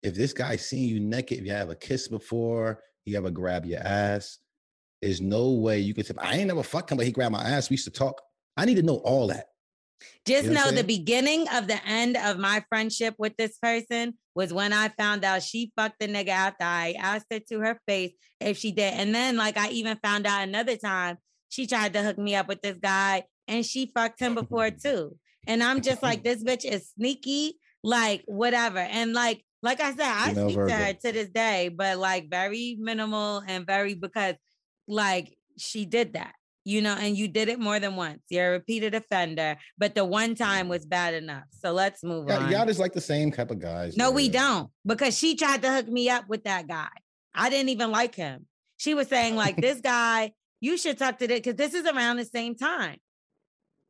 [0.02, 3.66] If this guy seen you naked, if you have a kiss before, he ever grab
[3.66, 4.40] your ass,
[5.02, 7.44] there's no way you can say, I ain't never fucked him, but he grabbed my
[7.44, 7.70] ass.
[7.70, 8.22] We used to talk.
[8.56, 9.48] I need to know all that.
[10.26, 14.18] Just You know know the beginning of the end of my friendship with this person
[14.36, 17.80] was when I found out she fucked the nigga after I asked her to her
[17.88, 18.12] face
[18.42, 18.94] if she did.
[18.96, 21.18] And then, like, I even found out another time
[21.50, 25.18] she tried to hook me up with this guy and she fucked him before too.
[25.48, 28.80] And I'm just like, this bitch is sneaky, like, whatever.
[28.80, 32.78] And like, like I said, I speak to her to this day, but like very
[32.80, 34.36] minimal and very because
[34.88, 36.34] like she did that
[36.66, 38.22] you know, and you did it more than once.
[38.30, 41.44] You're a repeated offender, but the one time was bad enough.
[41.52, 42.52] So let's move Y'all, on.
[42.52, 43.98] y'all just like the same type of guys.
[43.98, 46.88] no, we don't, because she tried to hook me up with that guy.
[47.36, 48.46] I didn't even like him.
[48.78, 50.32] She was saying, like, this guy,
[50.62, 52.98] you should talk to this because this is around the same time.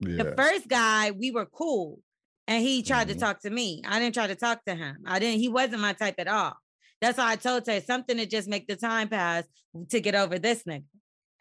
[0.07, 0.23] Yeah.
[0.23, 1.99] The first guy, we were cool,
[2.47, 3.13] and he tried Mhm.
[3.13, 3.81] to talk to me.
[3.85, 4.97] I didn't try to talk to him.
[5.05, 5.39] I didn't.
[5.39, 6.55] He wasn't my type at all.
[7.01, 9.43] That's why I told her something to just make the time pass
[9.89, 10.85] to get over this nigga.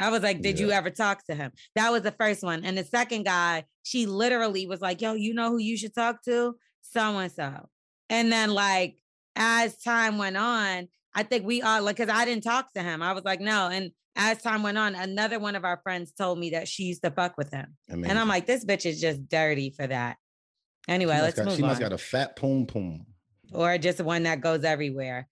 [0.01, 1.53] I was like, Did you ever talk to him?
[1.77, 2.65] That was the first one.
[2.65, 6.23] And the second guy, she literally was like, Yo, you know who you should talk
[6.25, 6.57] to?
[6.81, 7.69] So and so.
[8.11, 8.97] And then, like,
[9.37, 13.01] as time went on, I think we all like, cause I didn't talk to him.
[13.03, 13.69] I was like, No.
[13.69, 17.03] And as time went on, another one of our friends told me that she used
[17.03, 17.77] to fuck with him.
[17.89, 20.17] And I'm like, This bitch is just dirty for that.
[20.89, 23.07] Anyway, let's got, move she on must got a fat poom poom.
[23.53, 25.29] or just one that goes everywhere.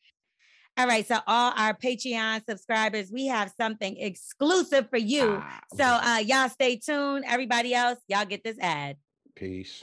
[0.78, 5.40] All right, so all our Patreon subscribers, we have something exclusive for you.
[5.42, 7.24] Ah, So uh y'all stay tuned.
[7.26, 8.96] Everybody else, y'all get this ad.
[9.34, 9.82] peace.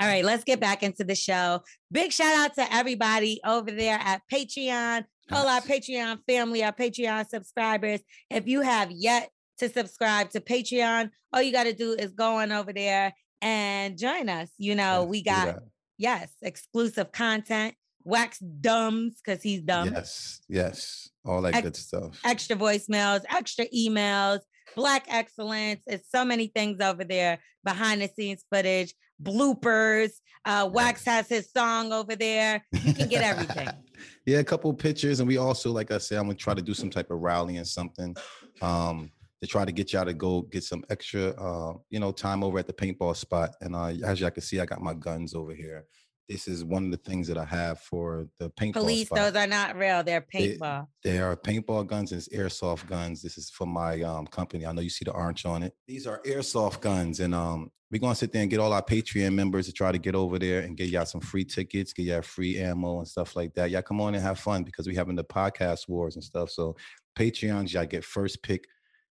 [0.00, 1.60] All right, let's get back into the show.
[1.92, 7.28] Big shout out to everybody over there at Patreon, all our Patreon family, our Patreon
[7.28, 8.00] subscribers.
[8.30, 12.36] If you have yet to subscribe to Patreon, all you got to do is go
[12.36, 14.50] on over there and join us.
[14.58, 15.60] You know, we got
[15.98, 17.74] yes, exclusive content.
[18.04, 19.92] Wax dumbs because he's dumb.
[19.94, 22.20] Yes, yes, all that Ex- good stuff.
[22.24, 24.40] Extra voicemails, extra emails,
[24.74, 25.82] black excellence.
[25.86, 27.38] It's so many things over there.
[27.64, 28.92] Behind the scenes footage,
[29.22, 30.12] bloopers.
[30.44, 32.64] Uh, Wax has his song over there.
[32.72, 33.68] You can get everything.
[34.26, 36.74] yeah, a couple pictures, and we also, like I said, I'm gonna try to do
[36.74, 38.16] some type of rally and something,
[38.60, 39.10] um,
[39.40, 42.58] to try to get y'all to go get some extra, uh, you know, time over
[42.58, 43.54] at the paintball spot.
[43.60, 45.86] And uh, as y'all can see, I got my guns over here.
[46.32, 49.18] This is one of the things that I have for the paintball Police, spot.
[49.18, 50.02] those are not real.
[50.02, 50.86] They're They- paintball.
[51.04, 53.20] They are paintball guns and it's airsoft guns.
[53.20, 54.64] This is for my um, company.
[54.64, 55.74] I know you see the orange on it.
[55.86, 59.34] These are airsoft guns, and um, we're gonna sit there and get all our Patreon
[59.34, 62.22] members to try to get over there and get y'all some free tickets, get y'all
[62.22, 63.70] free ammo and stuff like that.
[63.70, 66.48] Y'all come on and have fun because we're having the podcast wars and stuff.
[66.50, 66.74] So
[67.18, 68.64] Patreons, y'all get first pick.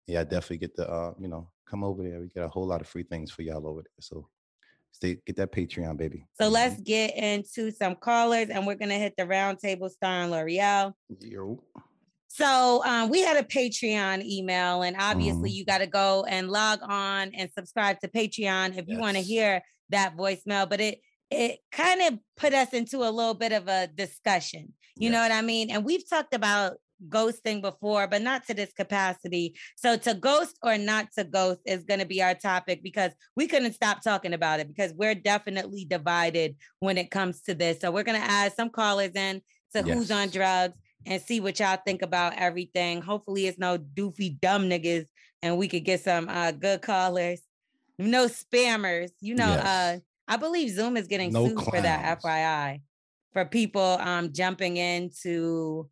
[0.08, 2.18] Yeah, definitely get the uh, you know, come over there.
[2.18, 4.00] We get a whole lot of free things for y'all over there.
[4.00, 4.28] So
[4.94, 6.24] stay get that Patreon, baby.
[6.40, 6.52] So Mhm.
[6.52, 10.32] let's get into some callers and we're going to hit the round table star and
[10.32, 10.94] Lorel.
[11.20, 11.62] Yo.
[12.28, 15.54] So um, we had a Patreon email, and obviously Mhm.
[15.54, 19.22] you got to go and log on and subscribe to Patreon if you want to
[19.22, 20.68] hear that voicemail.
[20.68, 24.72] But it it kind of put us into a little bit of a discussion.
[24.96, 25.70] You know what I mean?
[25.70, 26.76] And we've talked about
[27.08, 29.54] ghosting before, but not to this capacity.
[29.76, 33.46] So to ghost or not to ghost is going to be our topic because we
[33.46, 37.80] couldn't stop talking about it because we're definitely divided when it comes to this.
[37.80, 39.42] So we're going to add some callers in
[39.74, 43.02] to who's on drugs and see what y'all think about everything.
[43.02, 45.06] Hopefully, it's no doofy dumb niggas,
[45.42, 47.40] and we could get some uh, good callers.
[47.98, 49.10] No spammers.
[49.20, 52.20] You know, uh, I believe Zoom is getting No sued for that.
[52.20, 52.80] FYI,
[53.32, 55.88] for people um, jumping into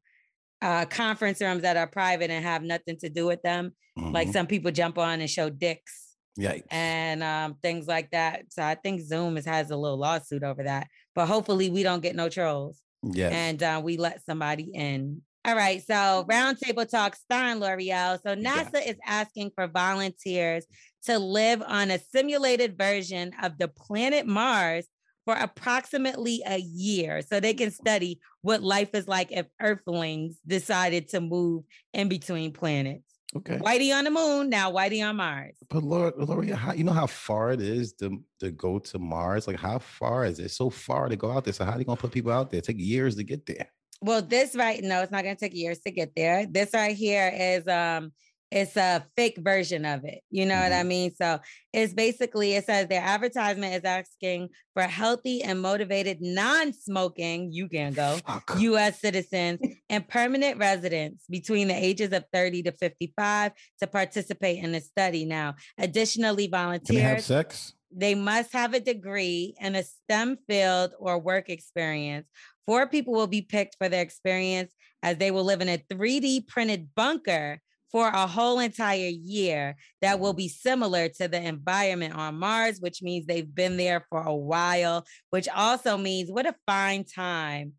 [0.62, 3.72] uh, conference rooms that are private and have nothing to do with them.
[3.96, 4.32] Like Mhm.
[4.32, 6.62] some people jump on and show dicks Yikes.
[6.70, 8.44] and um, things like that.
[8.50, 10.86] So I think Zoom is, has a little lawsuit over that.
[11.14, 13.32] But hopefully, we don't get no trolls yes.
[13.32, 15.20] and uh, we let somebody in.
[15.44, 18.18] All right, so roundtable talk, starring Lorel.
[18.22, 18.64] So Yeah.
[18.64, 20.64] NASA is asking for volunteers
[21.06, 24.86] to live on a simulated version of the planet Mars
[25.24, 31.08] for approximately a year, so they can study what life is like if Earthlings decided
[31.10, 33.04] to move in between planets.
[33.36, 33.58] okay.
[33.58, 35.56] Whitey on the moon, now Whitey on Mars.
[35.70, 39.46] But Lord, Gloria, how you know how far it is to to go to Mars?
[39.46, 40.44] Like how far is it?
[40.46, 41.52] It's so far to go out there.
[41.52, 42.58] So how are you gonna put people out there?
[42.58, 43.68] It take years to get there.
[44.04, 46.44] Well, this right, no, it's not going to take years to get there.
[46.44, 48.12] This right here is um,
[48.52, 50.20] it's a fake version of it.
[50.30, 50.88] You know what I mm-hmm.
[50.88, 51.14] mean?
[51.14, 51.40] So
[51.72, 57.50] it's basically it says their advertisement is asking for healthy and motivated non-smoking.
[57.52, 58.18] You can go.
[58.26, 58.56] Fuck.
[58.58, 59.00] U.S.
[59.00, 64.80] citizens and permanent residents between the ages of 30 to 55 to participate in the
[64.80, 65.24] study.
[65.24, 67.74] Now, additionally, Can they have volunteers sex?
[67.94, 72.26] they must have a degree in a STEM field or work experience.
[72.66, 74.72] Four people will be picked for their experience
[75.02, 77.60] as they will live in a 3D printed bunker
[77.92, 83.02] for a whole entire year that will be similar to the environment on Mars, which
[83.02, 87.74] means they've been there for a while, which also means what a fine time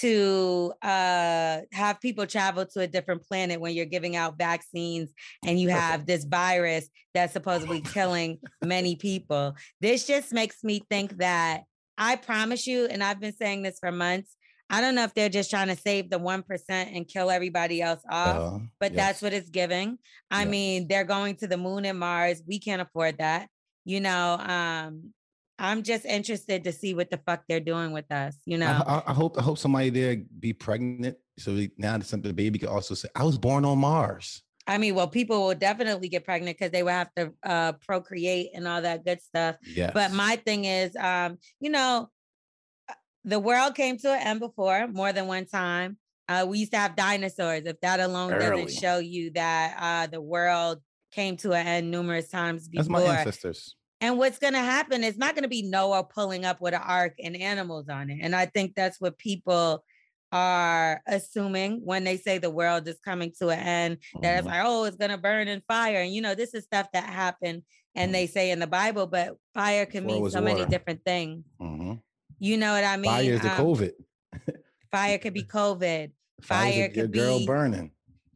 [0.00, 5.10] to uh, have people travel to a different planet when you're giving out vaccines
[5.46, 9.56] and you have this virus that's supposedly killing many people.
[9.80, 11.62] This just makes me think that
[11.96, 14.36] I promise you, and I've been saying this for months.
[14.70, 18.02] I don't know if they're just trying to save the 1% and kill everybody else
[18.10, 19.98] off, Uh, but that's what it's giving.
[20.30, 20.48] I Yes.
[20.50, 22.42] mean, they're going to the moon and Mars.
[22.46, 23.48] We can't afford that.
[23.84, 25.14] You know, um,
[25.58, 28.82] I'm just interested to see what the fuck they're doing with us, you know.
[28.86, 32.32] I, I hope I hope somebody there be pregnant so we, now that some the
[32.32, 34.42] baby could also say I was born on Mars.
[34.66, 38.50] I mean, well, people will definitely get pregnant because they will have to uh, procreate
[38.54, 39.56] and all that good stuff.
[39.66, 39.92] Yes.
[39.94, 42.10] But my thing is, um, you know,
[43.28, 45.98] the world came to an end before more than one time.
[46.28, 47.62] Uh, we used to have dinosaurs.
[47.64, 48.62] If that alone Early.
[48.64, 50.80] doesn't show you that uh, the world
[51.12, 53.00] came to an end numerous times before.
[53.00, 53.76] That's my ancestors.
[54.00, 56.82] And what's going to happen is not going to be Noah pulling up with an
[56.82, 58.18] ark and animals on it.
[58.22, 59.84] And I think that's what people
[60.30, 63.98] are assuming when they say the world is coming to an end.
[64.22, 64.50] That it's Mhm.
[64.50, 66.00] like, oh, it's going to burn in fire.
[66.00, 67.62] And you know, this is stuff that happened
[67.94, 71.44] and they say in the Bible, but fire can Before mean so many different things.
[71.60, 72.02] Mhm.
[72.38, 73.10] You know what I mean?
[73.10, 73.92] Fire is the Um, COVID.
[74.92, 76.12] Fire could be COVID.
[76.42, 77.90] Fire's fire a- your could girl burning.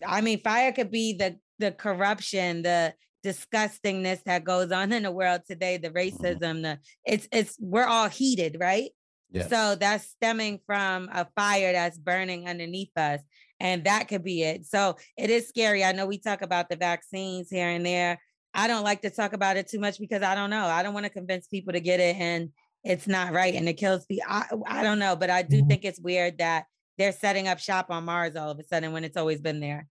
[0.06, 2.94] I mean, fire could be the the corruption, the
[3.24, 8.08] disgustingness that goes on in the world today, the racism, the it's it's we're all
[8.08, 8.90] heated, right?
[9.30, 9.48] Yes.
[9.48, 13.20] So that's stemming from a fire that's burning underneath us.
[13.60, 14.66] And that could be it.
[14.66, 15.84] So it is scary.
[15.84, 18.20] I know we talk about the vaccines here and there.
[18.52, 20.66] I don't like to talk about it too much because I don't know.
[20.66, 22.50] I don't want to convince people to get it and
[22.84, 24.24] it's not right and it kills people.
[24.28, 25.68] I, I don't know, but I do Mhm.
[25.68, 26.66] think it's weird that
[26.98, 29.88] they're setting up shop on Mars all of a sudden when it's always been there.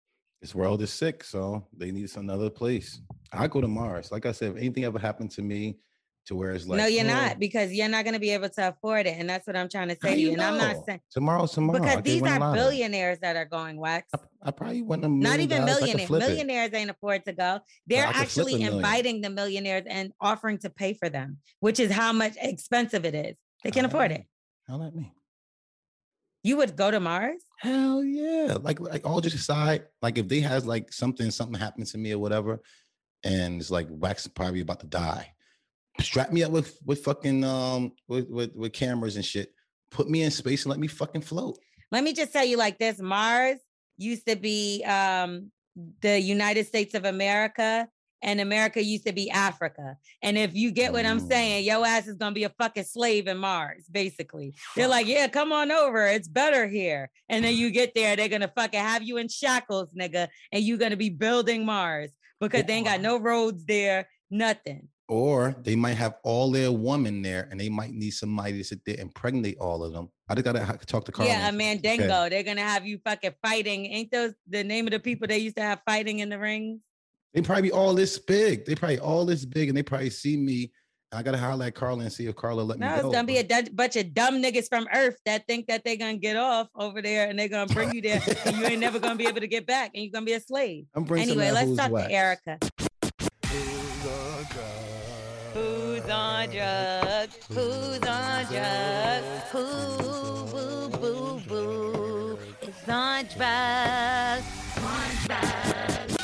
[0.43, 3.01] this world is sick, so they need another place.
[3.32, 4.12] I go to Mars.
[4.12, 5.78] Like I said, if anything ever happened to me,
[6.27, 8.49] to where it's like, no, you're oh, not because you're not going to be able
[8.49, 9.16] to afford it.
[9.18, 10.33] And that's what I'm trying to say to you.
[10.33, 11.81] And I'm not saying tomorrow's tomorrow.
[11.81, 14.09] Because these are billionaires that are going wax.
[14.14, 16.11] I, I probably win a Not even millionaires.
[16.11, 16.18] it.
[16.18, 17.61] Millionaires ain't afford to go.
[17.87, 21.39] They're I could flip a actually inviting the millionaires and offering to pay for them,
[21.61, 23.37] which is how much expensive it is.
[23.62, 24.25] They can't afford it.
[24.68, 25.11] How that mean?
[26.43, 27.43] You would go to Mars?
[27.59, 28.59] Hell yeah!
[28.61, 32.12] Like like all just aside, like if they has like something something happened to me
[32.12, 32.61] or whatever,
[33.25, 35.34] and it's like Wax is probably about to die,
[36.01, 39.53] strap me up with with fucking um with with, with cameras and shit.
[39.90, 41.59] Put me in space and let me fucking float.
[41.92, 43.59] Let me just tell you like this Mars
[43.97, 45.53] used to be um,
[46.01, 47.88] the United States of America,
[48.22, 49.97] and America used to be Africa.
[50.22, 51.28] And if you get what I'm Mm.
[51.28, 54.55] saying, your ass is gonna be a fucking slave in Mars, basically.
[54.74, 56.07] They're like, yeah, come on over.
[56.07, 57.11] It's better here.
[57.28, 60.78] And then you get there, they're gonna fucking have you in shackles, nigga, and you're
[60.78, 64.88] gonna be building Mars because they ain't got no roads there, nothing.
[65.09, 68.80] Or they might have all their women there, and they might need somebody to sit
[68.86, 70.09] there and impregnate all of them.
[70.30, 71.28] I just gotta talk to Carl.
[71.28, 72.28] yeah, a and see if she mandingo.
[72.30, 73.84] They're gonna have you fucking fighting.
[73.86, 76.80] Ain't those the name of the people they used to have fighting in the rings?
[77.34, 78.64] They probably all this big.
[78.64, 80.72] They probably all this big, and they probably see me.
[81.12, 83.12] I gotta holler at Carla and see if Carla let No, me No, it's go.
[83.12, 86.36] gonna be a bunch of dumb niggas from Earth that think that they're gonna get
[86.36, 89.26] off over there and they're gonna bring you there, and you ain't never gonna be
[89.26, 90.86] able to get back, and you're gonna be a slave.
[90.94, 92.09] I'm bringing Anyway, let's talk wax.
[92.09, 92.59] to Erica.
[96.05, 97.38] Who's on drugs?
[97.48, 99.24] Who's on drugs?
[99.52, 99.64] Who,
[100.50, 104.44] boo, boo, boo, is on drugs?
[104.84, 106.16] On drugs.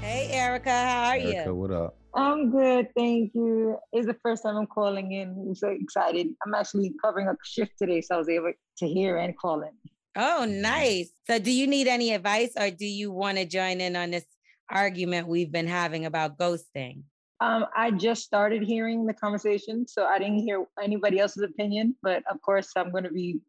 [0.00, 1.54] Hey, Erica, how are Erica, you?
[1.54, 1.96] what up?
[2.16, 3.78] I'm good, thank you.
[3.92, 5.28] It's the first time I'm calling in.
[5.28, 6.26] I'm so excited.
[6.44, 9.70] I'm actually covering a shift today, so I was able to hear and call in.
[10.16, 11.10] Oh, nice.
[11.28, 14.24] So, do you need any advice or do you want to join in on this
[14.68, 17.04] argument we've been having about ghosting?
[17.40, 21.96] Um, I just started hearing the conversation, so I didn't hear anybody else's opinion.
[22.02, 23.40] But of course, I'm going to be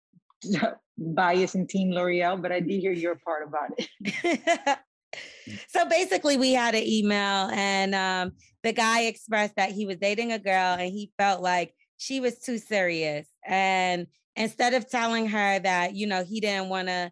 [0.98, 4.80] biased in Team Lorel, but I did hear your part about it.
[5.70, 8.32] so basically we had an email and um,
[8.64, 12.40] the guy expressed that he was dating a girl and he felt like she was
[12.40, 17.12] too serious and instead of telling her that you know he didn't want to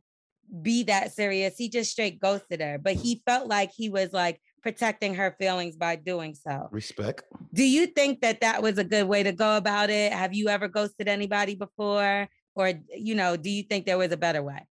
[0.62, 4.42] be that serious he just straight ghosted her but he felt like he was like
[4.64, 7.24] protecting her feelings by doing so Respect.
[7.54, 10.48] do you think that that was a good way to go about it have you
[10.48, 14.66] ever ghosted anybody before or you know do you think there was a better way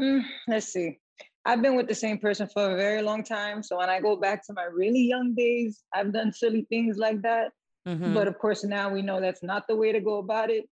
[0.00, 0.98] Mm, let's see.
[1.44, 3.62] I've been with the same person for a very long time.
[3.62, 7.22] So when I go back to my really young days, I've done silly things like
[7.22, 7.52] that.
[7.86, 8.14] Mhm.
[8.14, 10.68] But of course, now we know that's not the way to go about it.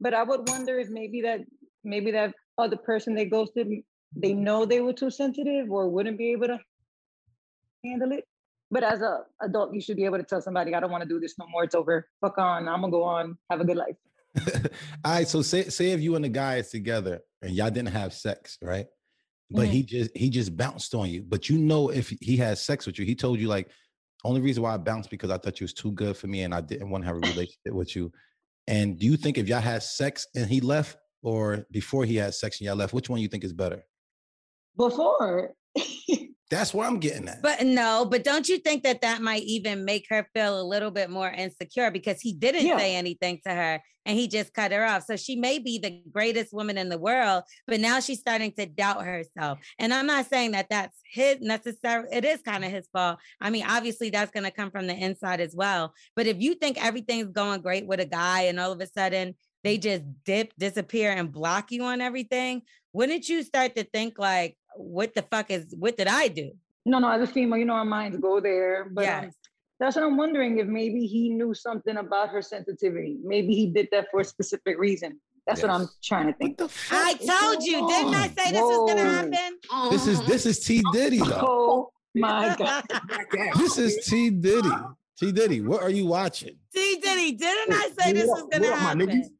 [0.00, 1.40] But I would wonder if maybe that
[1.84, 3.68] maybe that other person they ghosted,
[4.16, 6.60] they know they were too sensitive or wouldn't be able to
[7.84, 8.24] handle it.
[8.70, 11.08] But as a adult, you should be able to tell somebody, I don't want to
[11.08, 11.64] do this no more.
[11.64, 12.08] It's over.
[12.20, 12.68] Fuck on.
[12.68, 13.38] I'm gonna go on.
[13.50, 13.96] Have a good life.
[15.04, 15.28] All right.
[15.28, 18.58] So say say if you and the guy is together and y'all didn't have sex,
[18.62, 18.86] right?
[19.50, 19.70] But Mhm.
[19.70, 21.22] he just he just bounced on you.
[21.22, 23.70] But you know if he has sex with you, he told you like
[24.24, 26.54] only reason why I bounced because I thought you was too good for me and
[26.54, 28.10] I didn't want to have a relationship with you.
[28.66, 32.34] And do you think if y'all had sex and he left, or before he had
[32.34, 33.84] sex and y'all left, which one you think is better?
[34.76, 35.52] Before,
[36.50, 37.42] That's where I'm getting at.
[37.42, 40.90] But no, but don't you think that that might even make her feel a little
[40.90, 42.76] bit more insecure because he didn't Yeah.
[42.76, 45.04] say anything to her and he just cut her off.
[45.04, 48.66] So she may be the greatest woman in the world, but now she's starting to
[48.66, 49.58] doubt herself.
[49.78, 52.06] And I'm not saying that that's his necessary.
[52.12, 53.18] It is kind of his fault.
[53.40, 55.94] I mean, obviously that's going to come from the inside as well.
[56.14, 59.34] But if you think everything's going great with a guy and all of a sudden
[59.62, 64.56] they just dip, disappear, and block you on everything, wouldn't you start to think like,
[64.76, 66.52] what the fuck is what did I do?
[66.86, 68.88] No, no, as a female, you know our minds go there.
[68.92, 69.30] But um,
[69.80, 73.18] that's what I'm wondering if maybe he knew something about her sensitivity.
[73.24, 75.20] Maybe he did that for a specific reason.
[75.46, 76.56] That's what I'm trying to What think.
[76.58, 76.98] the fuck?
[77.06, 78.36] I told going you, didn't I on?
[78.36, 79.14] say this was gonna Whoa.
[79.14, 79.90] happen?
[79.90, 81.40] This is this is T Diddy though.
[81.42, 82.84] Oh my god.
[83.58, 84.70] This is T Diddy.
[85.18, 86.56] T Diddy, what are you watching?
[86.74, 89.36] T Diddy, didn't I say Hey, this was gonna what happen?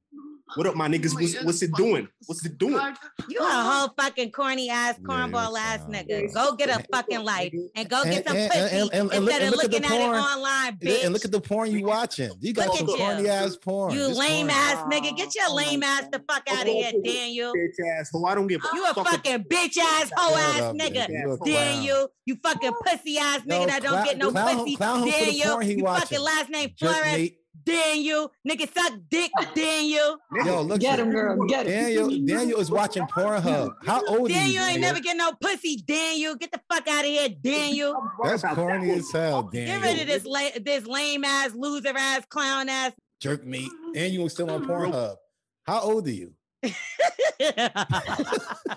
[0.54, 0.56] Niggas?
[0.56, 1.14] What up, my niggas?
[1.14, 2.08] What's, what's it doing?
[2.26, 2.94] What's it doing?
[3.28, 6.32] You a whole fucking corny ass, cornball ass nigga.
[6.32, 9.34] Go get a fucking life and go get some and- pussy and- and- and look-
[9.34, 10.18] instead of look at the looking at it porn.
[10.18, 11.04] online, And bitch.
[11.04, 12.30] and look at the porn you watching.
[12.40, 13.04] You got Look some at you.
[13.04, 13.92] corny ass porn.
[13.94, 15.16] You lame porn- ass nigga.
[15.16, 17.52] Get your lame ass the fuck out of here, Daniel.
[17.54, 18.10] Bitch ass.
[18.12, 21.08] So I don't give a You a fucking bitch ass hoe ass up, nigga.
[21.08, 21.38] You.
[21.44, 24.76] Daniel, you fucking pussy ass nigga that don't get no clown- pussy.
[24.76, 26.00] clown him for Daniel, he you watching.
[26.18, 27.30] fucking last name Jerk Flores.
[27.66, 27.74] Mate.
[27.74, 29.30] Daniel, nigga suck dick.
[29.54, 31.44] Daniel, Yo, look Get at him, girl.
[31.46, 31.72] Get him.
[31.72, 32.26] Daniel.
[32.26, 33.74] Daniel is watching Pornhub.
[33.84, 34.34] How old are you?
[34.34, 35.76] Daniel ain't never get no pussy.
[35.76, 37.94] Daniel, get the fuck out of here, Daniel.
[38.22, 39.80] That's corny as hell, Daniel.
[39.80, 42.92] Get rid of this la- this lame ass, loser ass, clown ass.
[43.20, 43.70] jerk meat.
[43.94, 45.16] And you still on Pornhub.
[45.66, 46.32] How old are you?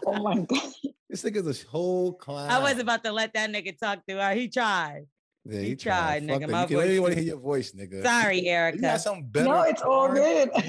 [0.05, 0.71] Oh my god.
[1.09, 2.49] This nigga's a whole clown.
[2.49, 4.33] I wasn't about to let that nigga talk through her.
[4.33, 5.05] He tried.
[5.49, 6.41] Yeah, he he tried, tried.
[6.41, 6.41] nigga.
[6.41, 6.69] Fuck My that.
[6.71, 8.03] You can voice want to hear your voice, nigga.
[8.03, 8.99] Sorry, You got Erica.
[8.99, 9.45] some better.
[9.45, 10.49] No, it's all good.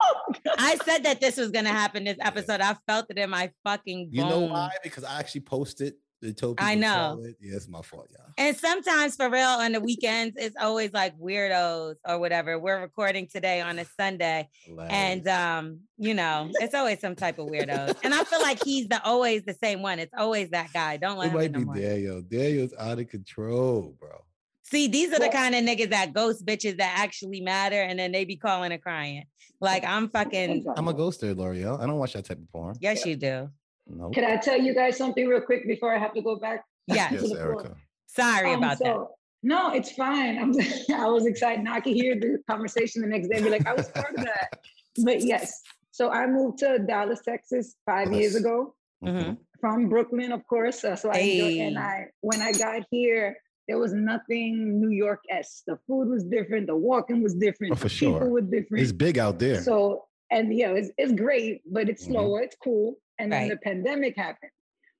[0.00, 2.60] Oh, I said that this was gonna happen this episode.
[2.60, 4.70] I felt it in my fucking You know why?
[4.84, 5.94] Because I actually posted.
[6.20, 6.80] They told I know.
[6.80, 7.36] tell it.
[7.40, 8.26] Yeah, it's my fault, y'all.
[8.36, 12.58] And sometimes for real on the weekends, it's always like weirdos or whatever.
[12.58, 14.48] We're recording today on a Sunday.
[14.90, 17.96] And um, you know, it's always some type of weirdos.
[18.02, 19.98] And I feel like he's the always the same one.
[20.00, 20.96] It's always that guy.
[20.96, 21.74] Don't let it him might in no be more.
[21.76, 22.22] Daniel.
[22.22, 24.24] Daniel's out of control, bro.
[24.64, 28.12] See, these are the kind of niggas that ghost bitches that actually matter, and then
[28.12, 29.24] they be calling and crying.
[29.60, 30.66] Like I'm fucking.
[30.76, 31.80] I'm a ghoster, Lorel.
[31.80, 32.76] I don't watch that type of porn.
[32.80, 33.50] Yes, you do.
[33.88, 34.10] No.
[34.10, 36.64] Can I tell you guys something real quick before I have to go back?
[36.86, 37.12] Yes.
[37.12, 37.32] Yes.
[37.32, 37.74] Erica.
[38.06, 38.96] Sorry Um, about that.
[39.42, 40.38] No, it's fine.
[40.38, 40.52] I'm
[40.94, 41.64] I was excited.
[41.64, 44.14] Now I can hear the conversation the next day and be like, I was part
[44.16, 44.48] of that.
[45.04, 45.62] But yes.
[45.92, 48.40] So I moved to Dallas, Texas five years Yes.
[48.42, 48.74] ago
[49.04, 49.38] Mhm.
[49.60, 50.82] from Brooklyn, of course.
[50.84, 53.36] Uh, so I enjoyed, and I when I got here,
[53.68, 55.62] there was nothing New York s.
[55.68, 58.28] The food was different, the walking was different, Oh, for the people sure.
[58.28, 58.82] were different.
[58.82, 59.60] It's big out there.
[59.62, 62.10] So and yeah, it's, it's great, but it's Mhm.
[62.12, 62.96] slower, it's cool.
[63.18, 64.52] And then the pandemic happened.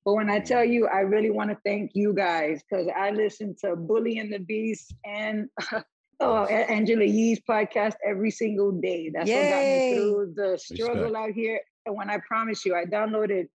[0.04, 3.54] But when I tell you, I really want to thank you guys because I listen
[3.64, 5.48] to Bully and the Beast and
[6.20, 9.10] oh, Angela Yee's podcast every single day.
[9.12, 11.60] That's what got me through the struggle out here.
[11.86, 13.48] And when I promise you, I downloaded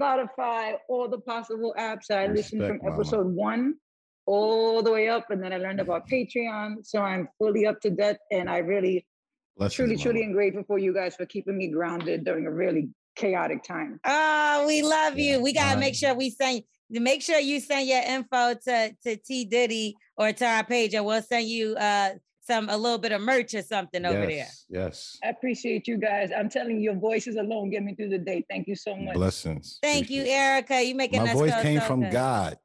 [0.00, 2.10] Spotify, all the possible apps.
[2.10, 2.96] I listened from Respect, mama.
[2.96, 3.74] episode one
[4.26, 6.86] all the way up, and then I learned about Patreon.
[6.86, 9.06] So I'm fully up to date, and I really
[9.56, 10.02] Blessings, truly, mama.
[10.02, 14.00] truly am grateful for you guys for keeping me grounded during a really chaotic time.
[14.06, 15.40] Oh, we love you.
[15.42, 19.44] We gotta make sure we send make sure you send your info to to T
[19.44, 22.10] Diddy or to our page, and we'll send you uh
[22.44, 24.28] some a little bit of merch or something over there.
[24.30, 25.16] yes, Yes.
[25.24, 26.30] I appreciate you guys.
[26.36, 28.44] I'm telling you, your voices alone get me through the day.
[28.50, 29.14] Thank you so much.
[29.14, 29.78] Blessings.
[29.80, 30.38] Thank you, Appreciate it.
[30.38, 30.82] Erica.
[30.82, 32.12] You making My us voice came so from good.
[32.12, 32.56] God.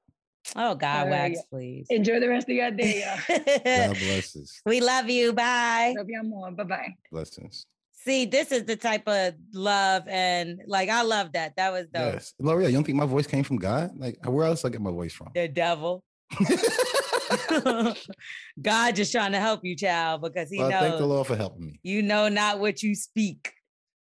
[0.56, 1.88] Oh God, Uh, wax, please.
[1.92, 3.04] Enjoy the rest of your day.
[3.06, 3.38] y'all.
[3.88, 4.62] God blesses.
[4.66, 5.34] we love you.
[5.34, 5.94] Bye.
[5.96, 6.50] Love you more.
[6.52, 6.96] Bye bye.
[7.12, 7.66] Blessings.
[8.08, 11.58] See, this is the type of love and like I love that.
[11.58, 12.14] That was dope.
[12.14, 12.34] Yes.
[12.42, 13.92] Lorel, you don't think my voice came from God?
[13.98, 15.28] Like, where else I get my voice from?
[15.36, 16.06] The devil.
[18.62, 21.36] God just trying to help you, child, because he well, knows thank the Lord for
[21.36, 21.82] helping me.
[21.84, 23.52] you know not what you speak.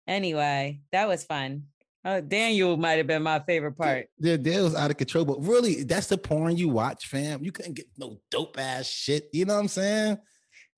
[0.07, 1.64] Anyway, that was fun.
[2.04, 4.07] Oh, Daniel might have been my favorite part.
[4.20, 7.42] The deal was out of control, but really, that's the porn you watch, fam.
[7.42, 9.28] You couldn't get no dope ass shit.
[9.32, 10.18] You know what I'm saying?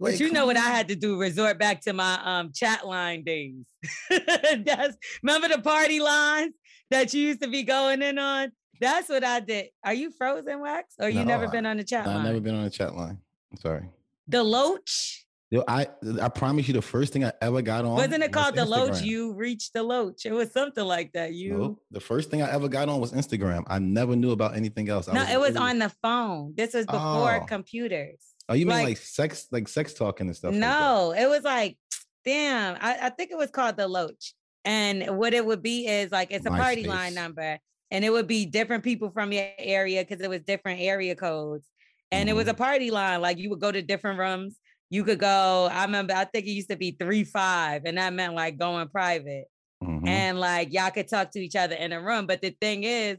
[0.01, 1.18] But Like, you know what I had to do?
[1.18, 3.64] Resort back to my um chat line days.
[4.11, 6.55] That's remember the party lines
[6.90, 8.53] that you used to be going in on?
[8.80, 9.66] That's what I did.
[9.84, 10.94] Are you frozen, Wax?
[11.01, 12.16] Or you No, never I- been on the chat line?
[12.18, 13.18] I've never been on a chat line.
[13.51, 13.88] I'm sorry.
[14.28, 15.24] the Loach.
[15.51, 15.86] Yo, I
[16.20, 18.66] I promise you, the first thing I ever got on Wasn't it was called the
[18.66, 19.01] Loach?
[19.01, 20.26] You reached the Loach.
[20.26, 21.32] It was something like that.
[21.32, 23.64] You No, the first thing I ever got on was Instagram.
[23.66, 25.09] I never knew about anything else.
[25.09, 26.53] No, it was really- on the phone.
[26.55, 27.46] This was before Oh.
[27.49, 28.20] computers.
[28.49, 30.53] Oh, you mean like- like, sex, like sex talking and stuff?
[30.53, 30.61] like?
[30.61, 31.76] No, it was like,
[32.24, 34.34] damn, I, I think it was called the Loach.
[34.64, 37.59] And what it would be is like it's a party line number,
[37.90, 41.66] and it would be different people from your area because it was different area codes.
[42.11, 42.62] And it was a Mm-hmm.
[42.62, 43.20] party line.
[43.20, 44.59] Like you would go to different rooms.
[44.90, 48.12] You could go, I remember, I think it used to be three five, and that
[48.12, 49.44] meant like going private.
[49.82, 50.07] Mhm.
[50.09, 52.26] And like y'all could talk to each other in a room.
[52.26, 53.18] But the thing is,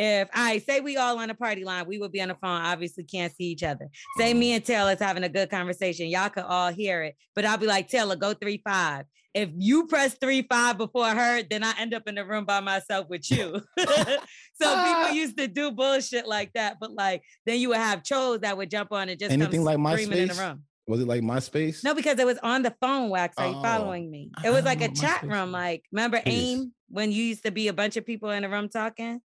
[0.00, 2.62] if I say we all on a party line, we would be on the phone,
[2.62, 3.88] obviously can't see each other.
[4.16, 4.38] Say mm-hmm.
[4.38, 6.06] me and Taylor's having a good conversation.
[6.06, 7.16] Y'all could all hear it.
[7.34, 9.04] But I'll be like, Taylor, go three five.
[9.34, 12.60] if you press three five before her, then I end up in the room by
[12.60, 13.60] myself with you.
[13.78, 14.24] so people
[14.62, 15.10] ah.
[15.10, 18.70] used to do bullshit like that, but like then you would have trolls that would
[18.70, 20.62] jump on and just Anything come like screaming in the room.
[20.86, 21.84] Was it like MySpace?
[21.84, 23.10] No, because it was on the phone.
[23.10, 24.32] Wax, are you Oh, following me?
[24.42, 25.52] It was like a chat MySpace room.
[25.52, 26.20] Like, remember.
[26.24, 29.20] AIM when you used to be a bunch of people in the room talking?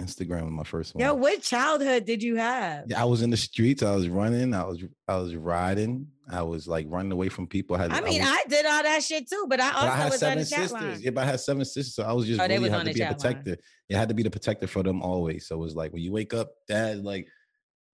[0.00, 1.04] Instagram was my first one.
[1.04, 2.84] Yo, what childhood did you have?
[2.86, 3.82] Yeah, I was in the streets.
[3.82, 4.54] I was running.
[4.54, 6.06] I was I was riding.
[6.30, 7.76] I was like running away from people.
[7.76, 9.88] I, had, I mean, was, I did all that shit too, but I but also
[9.88, 10.72] I had was on seven the chat sisters.
[10.72, 11.00] line.
[11.00, 12.92] Yeah, but I had seven sisters, so I was just Oh, they really had to
[12.92, 13.14] be a line.
[13.14, 13.56] protector.
[13.88, 15.48] You had to be the protector for them always.
[15.48, 17.26] So it was like when you wake up, dad, like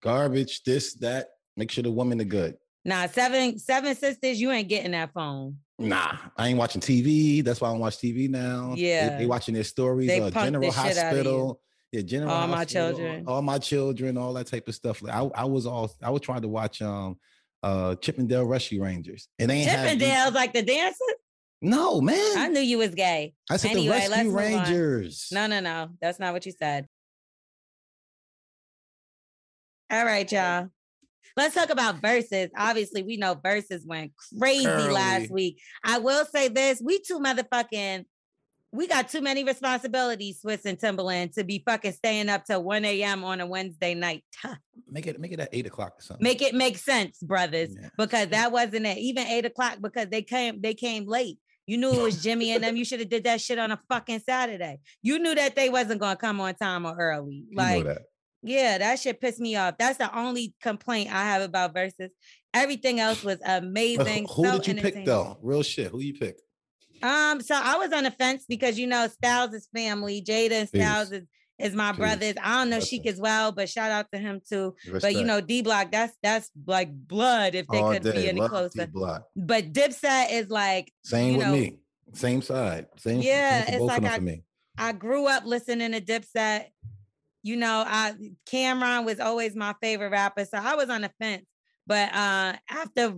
[0.02, 1.28] garbage, this, that.
[1.56, 2.56] Make sure the women are good.
[2.84, 5.58] Nah, seven seven sisters, you ain't getting that phone.
[5.78, 7.42] Nah, I ain't watching TV.
[7.42, 8.74] That's why I don't watch TV now.
[8.76, 9.16] Yeah.
[9.16, 10.08] they, watching their stories.
[10.08, 11.00] They uh, the General shit outta you.
[11.02, 11.60] Hospital.
[11.94, 13.24] Yeah, General All my children.
[13.28, 15.00] all my children, all that type of stuff.
[15.00, 17.16] Like I, I was all I was trying to watch um
[17.62, 19.28] uh Chippendale Rescue Rangers.
[19.38, 20.98] And they ain't have these- Chippendales like the dancers?
[21.62, 22.36] No, man.
[22.36, 23.32] I knew you was gay.
[23.48, 24.30] I said Anyway, the Rescue.
[24.36, 25.28] Rangers.
[25.30, 25.90] No, no, no.
[26.00, 26.88] That's not what you said.
[29.90, 30.68] All right, y'all.
[31.36, 32.50] Let's talk about Verzuz.
[32.56, 34.92] Obviously, we know Verzuz went crazy Curly.
[34.92, 35.60] last week.
[35.84, 38.04] I will say this: we two motherfucking,
[38.74, 42.84] we got too many responsibilities, Swizz and Timbaland, to be fucking staying up till 1
[42.84, 43.22] a.m.
[43.24, 44.24] on a Wednesday night.
[44.90, 46.22] Make it make it at eight o'clock or something.
[46.24, 47.88] Make it make sense, brothers, Yeah.
[47.96, 48.98] because that wasn't it.
[48.98, 51.38] Even eight o'clock because they came, they came late.
[51.66, 52.76] You knew it was Jimmy and them.
[52.76, 54.80] You should have did that shit on a fucking Saturday.
[55.02, 57.44] You knew that they wasn't gonna come on time or early.
[57.48, 58.02] You know Like, that.
[58.42, 59.76] yeah, that shit pissed me off.
[59.78, 62.10] That's the only complaint I have about Verzuz.
[62.52, 64.26] Everything else was amazing.
[64.28, 65.38] who, who so did you pick though?
[65.42, 65.90] Real shit.
[65.90, 66.38] Who you pick?
[67.04, 70.22] Um, so I was on the fence because you know Styles is family.
[70.26, 71.24] Jada and Styles is,
[71.58, 71.98] is my Peace.
[71.98, 72.34] brothers.
[72.42, 74.74] I don't know Bless Sheek as well, but shout out to him too.
[74.90, 78.40] But you know, D Block, that's that's like blood if they All could be any
[78.40, 78.86] love closer.
[78.86, 79.26] D-Block.
[79.36, 81.78] But Dipset is like, Same with know, me.
[82.14, 82.86] Same side.
[82.96, 83.20] Same.
[83.20, 84.42] Yeah, same it's like I-.
[84.78, 86.66] I grew up listening to Dipset.
[87.42, 88.14] You know, I
[88.50, 91.44] Cam'ron was always my favorite rapper, so I was on the fence.
[91.86, 93.14] But uh after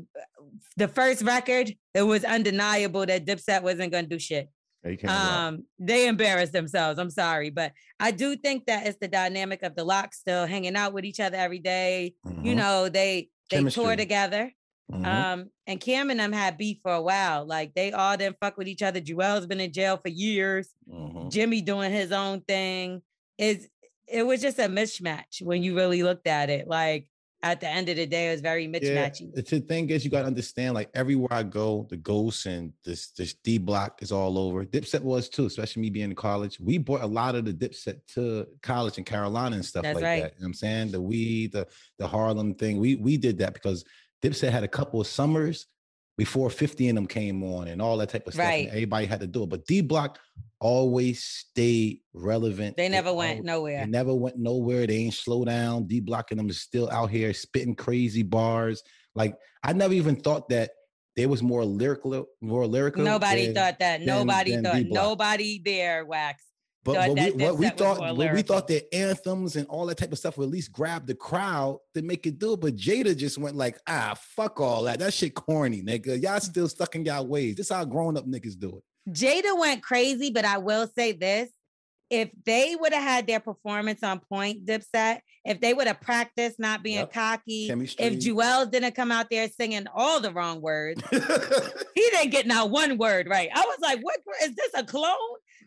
[0.76, 4.48] the first record, it was undeniable that Dipset wasn't gonna do shit.
[4.82, 4.96] They.
[5.08, 7.00] Um, they embarrassed themselves.
[7.00, 10.76] I'm sorry, but I do think that it's the dynamic of the Lox still hanging
[10.76, 12.14] out with each other every day.
[12.24, 13.96] You Mhm, know, they they tour Chemistry.
[13.96, 14.52] together.
[14.92, 15.04] mhm.
[15.04, 17.44] Um, and Cam and them had beef for a while.
[17.44, 19.00] Like they all didn't fuck with each other.
[19.00, 20.68] Juelz been in jail for years.
[20.88, 21.32] Mhm.
[21.32, 23.02] Jimmy doing his own thing.
[23.38, 23.68] Is
[24.06, 26.68] it was just a mismatch when you really looked at it.
[26.68, 27.08] Like
[27.42, 29.32] at the end of the day, it was very Yeah, mismatchy.
[29.34, 33.34] the thing is you gotta understand, like everywhere I go, the ghosts and this this
[33.34, 34.64] D block is all over.
[34.64, 36.58] Dipset was too, especially me being in college.
[36.58, 40.04] We brought a lot of the Dipset to college in Carolina and stuff That's like
[40.04, 40.22] right.
[40.22, 40.32] that.
[40.34, 40.90] You know what I'm saying?
[40.92, 41.66] The weed, the
[41.98, 42.78] the Harlem thing.
[42.78, 43.84] We we did that because
[44.22, 45.66] Dipset had a couple of summers
[46.16, 48.46] before 50 and them came on and all that type of stuff.
[48.46, 48.68] Right.
[48.68, 49.48] everybody had to do it.
[49.50, 50.18] But D block
[50.60, 52.76] always stayed relevant.
[52.76, 53.80] They never went al- nowhere.
[53.84, 54.86] They never went nowhere.
[54.86, 55.84] They ain't slow down.
[55.86, 58.82] D blocking them is still out here spitting crazy bars.
[59.14, 60.70] Like I never even thought that
[61.16, 63.02] there was more lyrical, more lyrical.
[63.04, 63.98] Nobody than- thought that.
[63.98, 64.74] than- Nobody than thought.
[64.76, 65.02] D-Block.
[65.02, 66.42] Nobody there, Wax.
[66.86, 68.88] But thought what we, what we thought, more what we thought lyrical.
[68.92, 72.02] their anthems and all that type of stuff would at least grab the crowd to
[72.02, 72.60] make it do it.
[72.60, 75.00] But Jada just went like, ah, fuck all that.
[75.00, 76.22] That shit corny, nigga.
[76.22, 77.56] Y'all still stuck in y'all ways.
[77.56, 79.12] This how grown up niggas do it.
[79.12, 81.50] Jada went crazy, but I will say this.
[82.08, 86.56] If they would have had their performance on point, Dipset, if they would have practiced
[86.60, 87.12] not being Yep.
[87.12, 88.04] cocky, Chemistry.
[88.04, 91.18] if Juelz didn't come out there singing all the wrong words, he
[92.10, 93.48] didn't get not one word right.
[93.52, 95.16] I was like, what is this a clone?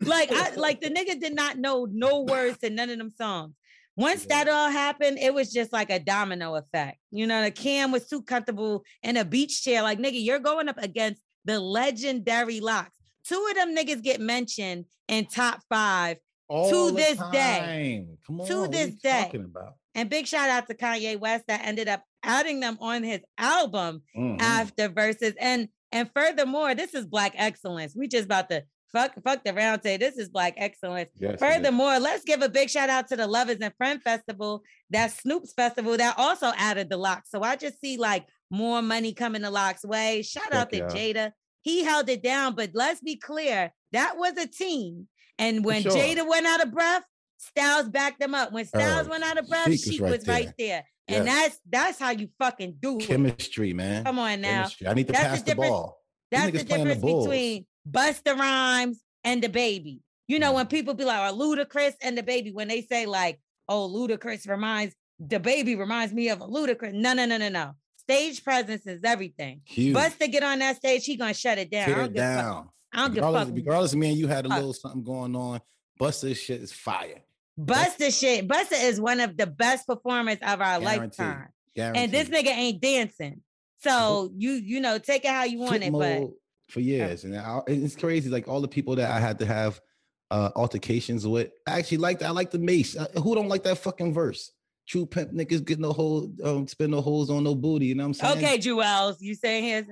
[0.00, 3.54] Like, I like the nigga did not know no words to none of them songs.
[3.96, 6.98] Once that all happened, it was just like a domino effect.
[7.10, 9.82] You know, the Cam was too comfortable in a beach chair.
[9.82, 12.90] Like, nigga, you're going up against the legendary Lox.
[13.26, 16.16] Two of them niggas get mentioned in top five.
[16.48, 18.06] All the this day.
[18.26, 18.46] Come on.
[18.46, 19.22] To this day.
[19.24, 19.74] Talking about.
[19.94, 24.02] And big shout out to Kanye West that ended up adding them on his album
[24.16, 24.40] Mhm.
[24.40, 25.34] after Verzuz.
[25.38, 27.94] And and furthermore, this is black excellence.
[27.96, 29.98] We just about to fuck fuck the round table.
[30.00, 31.10] This is black excellence.
[31.18, 31.38] Yes.
[31.38, 35.52] Furthermore, let's give a big shout out to the Lovers and Friend Festival, that Snoop's
[35.52, 37.30] festival that also added the Lox.
[37.30, 40.22] So I just see like more money coming to Lox way.
[40.22, 41.32] Shout out to Heck Jada.
[41.62, 45.08] He held it down, but let's be clear, that was a team.
[45.38, 45.92] And when sure.
[45.92, 47.04] Jada went out of breath,
[47.38, 48.52] Styles backed them up.
[48.52, 50.84] When oh, Styles Oh, went out of breath, Sheek was was, right right, there.
[51.08, 51.34] And Yes.
[51.34, 53.06] that's that's how you fucking do it.
[53.06, 54.04] chemistry, man.
[54.04, 54.62] Come on now.
[54.62, 54.86] Chemistry.
[54.86, 55.96] I need to That's pass the difference- ball.
[56.30, 60.00] That's the playing the difference between Busta Rhymes and DaBaby.
[60.28, 60.54] You know, Mm.
[60.56, 64.94] when people be like, or Ludacris and DaBaby, when they say like, oh, Ludacris reminds
[65.22, 66.94] DaBaby reminds me of a Ludacris.
[66.94, 67.72] No, no, no, no, no.
[67.98, 69.60] stage presence is everything.
[69.66, 69.94] Huge.
[69.94, 71.82] Busta get on that stage, he gonna shut it down.
[71.82, 72.44] I Tear don't it give a fuck.
[72.44, 72.68] down.
[72.92, 73.56] I don't give Regardless, fuck.
[73.56, 74.56] regardless of me and you had a Fuck.
[74.58, 75.60] little something going on,
[76.00, 77.20] Busta shit is fire.
[77.60, 78.48] Busta shit.
[78.48, 81.00] Busta is one of the best performers of our Guaranteed.
[81.00, 81.48] lifetime.
[81.76, 82.02] Guaranteed.
[82.02, 83.42] And this nigga ain't dancing.
[83.82, 86.32] So you you know, take it how you want it, but mode
[86.70, 88.30] for years, and I, it's crazy.
[88.30, 89.80] Like all the people that I had to have
[90.30, 92.22] uh altercations with, I actually liked.
[92.22, 92.96] I like the Mase.
[92.96, 94.52] Uh, who don't like that fucking verse?
[94.88, 97.86] True pimp niggas get no hole, um, spin no holes on no booty.
[97.86, 98.38] You know what I'm saying?
[98.38, 99.84] okay, Jewels, you saying his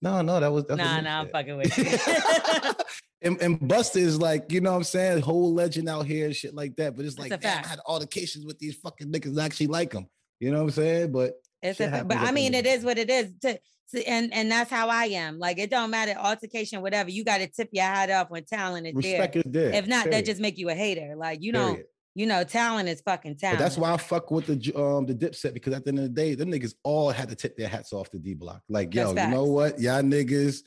[0.00, 1.84] No, no, that was what nah, Mase nah, I'm fucking with you.
[3.22, 6.36] and, and Busta is like, you know what I'm saying, whole legend out here and
[6.36, 6.96] shit like that.
[6.96, 9.92] But it's That's like, damn, I had altercations with these fucking niggas that actually like
[9.92, 10.06] them.
[10.40, 11.12] You know what I'm saying?
[11.12, 13.30] But It's Shit a, but I mean, it is what it is.
[13.42, 13.58] To,
[13.92, 15.38] to- and and that's how I am.
[15.38, 17.10] Like it don't matter altercation, whatever.
[17.10, 19.42] You got to tip your hat off when talent is respect there.
[19.46, 19.72] is there.
[19.74, 21.14] If not, that just make you a hater.
[21.16, 21.80] Like you don't,
[22.14, 23.58] you know, talent is fucking But talent.
[23.58, 26.08] that's why I fuck with the um the dipset because at the end of the
[26.10, 28.62] day, them niggas all had to tip their hats off to D Block.
[28.68, 29.78] Like, yo, you know what?
[29.78, 30.62] Y'all niggas,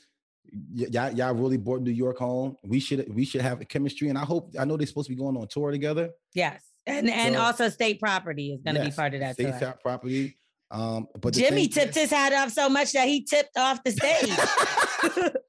[0.76, 2.56] y- y'all, y'all really brought New York home.
[2.64, 4.08] We should we should have a chemistry.
[4.08, 6.10] And I hope I know they're supposed to be going on tour together.
[6.32, 9.34] Yes, and and So- also state property is going to be part of that.
[9.34, 9.76] State tour.
[9.82, 10.38] property.
[10.70, 15.32] Um, but Jimmy tipped his hat off so much that he tipped off the stage.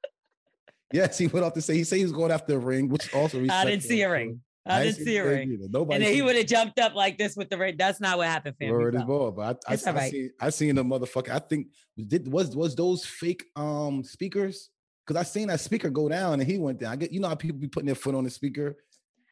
[0.93, 1.78] Yes, he went off the stage.
[1.78, 4.41] he said he was going after a ring, which also I didn't see a ring.
[4.65, 5.51] I didn't see a ring.
[5.53, 5.68] either.
[5.70, 7.76] Nobody And then he would have jumped up like this with the ring.
[7.78, 8.74] That's not what happened, family.
[8.74, 10.11] Word is more, but I, I, I, alright.
[10.11, 11.30] seen I seen a motherfucker.
[11.30, 14.70] I think did was was those fake um speakers?
[15.05, 16.91] Because I seen that speaker go down and he went down.
[16.91, 18.78] I get you know how people be putting their foot on the speaker.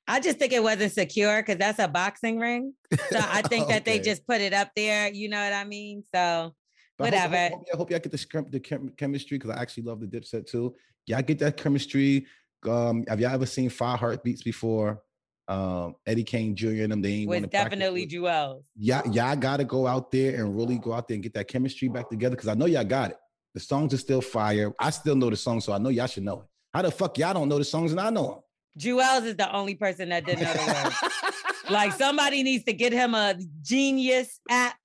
[0.07, 2.73] I just think it wasn't secure because that's a boxing ring.
[3.09, 5.11] So I think that they just put it up there.
[5.11, 6.03] You know what I mean?
[6.13, 6.53] So
[6.97, 7.35] But whatever.
[7.35, 10.07] I hope, I hope y'all get the, the chem- chemistry because I actually love the
[10.07, 10.75] Dipset too.
[11.07, 12.25] Y'all get that chemistry.
[12.67, 15.01] Um, have y'all ever seen Five Heartbeats before?
[15.47, 16.67] Um, Eddie King Jr.
[16.83, 17.01] and them.
[17.01, 18.63] They ain't was definitely with- Juelz.
[18.75, 21.47] y'all, y'all got to go out there and really go out there and get that
[21.47, 23.17] chemistry back together because I know y'all got it.
[23.53, 24.73] The songs are still fire.
[24.79, 26.47] I still know the songs, so I know y'all should know it.
[26.73, 28.44] How the fuck y'all don't know the songs and I know
[28.79, 31.41] Juelz is the only person that didn't know the words.
[31.69, 34.75] like somebody needs to get him a genius app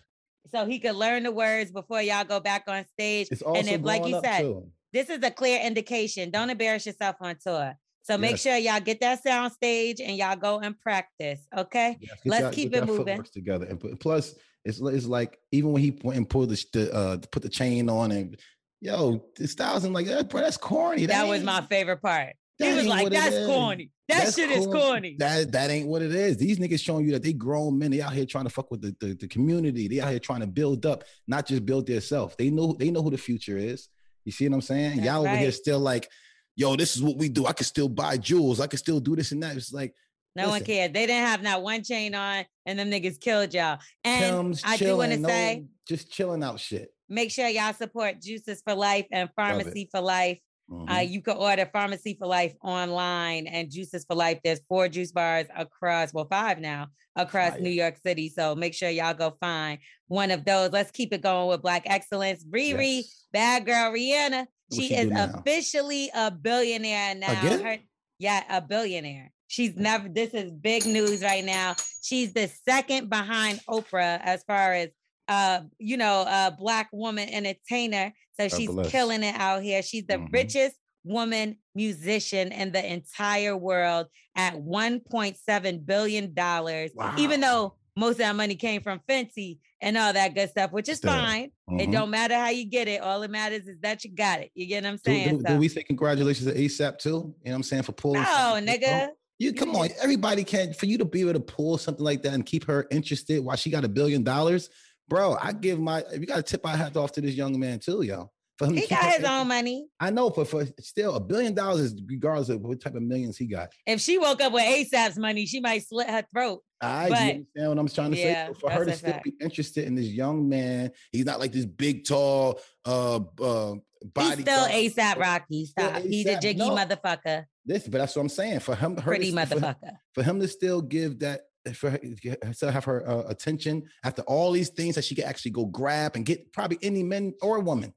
[0.51, 3.29] so he could learn the words before y'all go back on stage.
[3.31, 4.69] it's also and if, like you said, too.
[4.93, 6.31] this is a clear indication.
[6.31, 7.75] Don't embarrass yourself on tour.
[8.03, 8.41] So make Yes.
[8.43, 11.41] sure y'all get that sound stage and y'all go and practice.
[11.57, 11.97] Okay.
[12.01, 13.05] Yes, Let's y'all- keep it moving.
[13.07, 13.67] footworks together.
[13.67, 14.35] And pu- plus,
[14.65, 17.89] it's it's like even when he went and pulled the, the uh put the chain
[17.89, 18.37] on and
[18.81, 21.07] yo, the styles I'm like, "Eh, bro, that's corny.
[21.07, 22.35] That was my favorite part.
[22.61, 23.91] He was like, that's corny.
[24.09, 25.17] That That's shit is corny.
[25.19, 26.37] That that ain't what it is.
[26.37, 27.93] These niggas showing you that they grown men.
[27.93, 29.87] They out here trying to fuck with the, the, the community.
[29.87, 32.35] They out here trying to build up, not just build themselves.
[32.37, 33.89] They know they know who the future is.
[34.25, 34.97] You see what I'm saying?
[34.97, 36.09] That's Y'all over here still like,
[36.57, 37.47] yo, this is what we do.
[37.47, 38.59] I can still buy jewels.
[38.61, 39.57] I can still do this and that.
[39.57, 39.95] It's like
[40.35, 40.67] No one listen.
[40.67, 40.93] cared.
[40.93, 43.79] They didn't have not one chain on, and them niggas killed y'all.
[44.05, 46.93] And I do want to no- say, just chilling out shit.
[47.09, 49.31] make sure y'all support Juices for Life and.
[49.37, 50.41] Pharmacy for Life.
[50.71, 51.11] Uh, Mhm.
[51.11, 54.39] you can order Pharmacy for Life online and Juices for Life.
[54.45, 57.61] There's four juice bars across, well, five now across Fire.
[57.61, 58.29] New York City.
[58.29, 60.71] So make sure y'all go find one of those.
[60.71, 62.45] Let's keep it going with Black Excellence.
[62.45, 63.27] Riri, Yes.
[63.33, 64.47] bad girl Rihanna.
[64.73, 67.41] She, she is officially a billionaire now.
[67.41, 67.65] Again?
[67.65, 67.79] Her-
[68.21, 69.33] yeah, a billionaire.
[69.49, 71.75] She's never, this is big news right now.
[72.03, 74.91] She's the second behind Oprah as far as
[75.27, 78.13] uh, you know, a black woman entertainer.
[78.49, 78.91] So she's bless.
[78.91, 79.83] killing it out here.
[79.83, 80.33] She's the Mhm.
[80.33, 86.91] richest woman musician in the entire world at 1.7 billion dollars.
[87.19, 90.89] Even though most of that money came from Fenty and all that good stuff, which
[90.89, 91.11] is Still.
[91.13, 91.51] fine.
[91.79, 91.93] It Mhm.
[91.93, 93.01] don't matter how you get it.
[93.03, 94.51] All that matters is that you got it.
[94.55, 95.37] You get what I'm saying?
[95.39, 97.09] do, So- do we say congratulations to ASAP too?
[97.11, 98.23] You know what I'm saying for pulling?
[98.23, 99.09] no, something nigga.
[99.39, 102.35] You come on, everybody can't for you to be able to pull something like that
[102.35, 104.69] and keep her interested while she got a billion dollars,
[105.11, 105.37] bro.
[105.39, 108.01] I give my you got to tip my hat off to this young man too,
[108.03, 108.31] yo.
[108.57, 109.89] For him to He got his own money.
[109.99, 113.37] I know, but for still a billion dollars is regardless of what type of millions
[113.39, 113.71] he got.
[113.87, 116.63] If she woke up with ASAP's money, she might slit her throat.
[116.81, 118.53] I But- understand what I'm trying to Yeah, say.
[118.55, 119.25] So for her to still fact.
[119.25, 123.75] be interested in this young man, he's not like this big, tall, uh, uh
[124.15, 124.37] body.
[124.37, 125.65] He's still ASAP Rocky.
[125.67, 126.03] Stop.
[126.03, 126.71] He's a jiggy No.
[126.77, 127.45] motherfucker.
[127.67, 128.61] This, but that's what I'm saying.
[128.61, 129.97] For him, her to Pretty for him- motherfucker.
[130.15, 131.43] for him to still give that
[131.75, 135.25] for her, get- still have her uh, attention after all these things that she could
[135.25, 137.93] actually go grab and get probably any men or woman.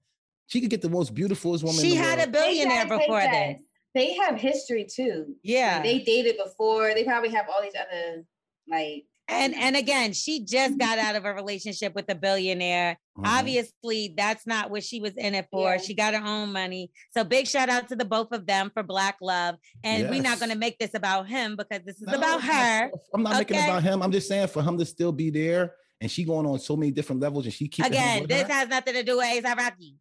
[0.47, 1.81] She could get the most beautifulest woman.
[1.81, 3.65] She in the had a billionaire before they this.
[3.95, 5.25] They have history too.
[5.27, 5.81] Like, Yeah.
[5.81, 6.93] they dated before.
[6.93, 8.25] They probably have all these other
[8.67, 9.05] like.
[9.29, 12.99] And and again, she just got out of a relationship with a billionaire.
[13.17, 13.23] Mhm.
[13.25, 15.71] Obviously, that's not what she was in it for.
[15.71, 15.77] Yeah.
[15.77, 16.91] She got her own money.
[17.15, 19.55] So big shout out to the both of them for Black Love.
[19.83, 22.91] And we're not going to make this about him because this is No, about her.
[23.13, 24.01] I'm not making it about him.
[24.01, 26.91] I'm just saying for him to still be there and she going on so many
[26.91, 29.95] different levels, and she keeps Again, this has nothing to do with ASAP Rocky.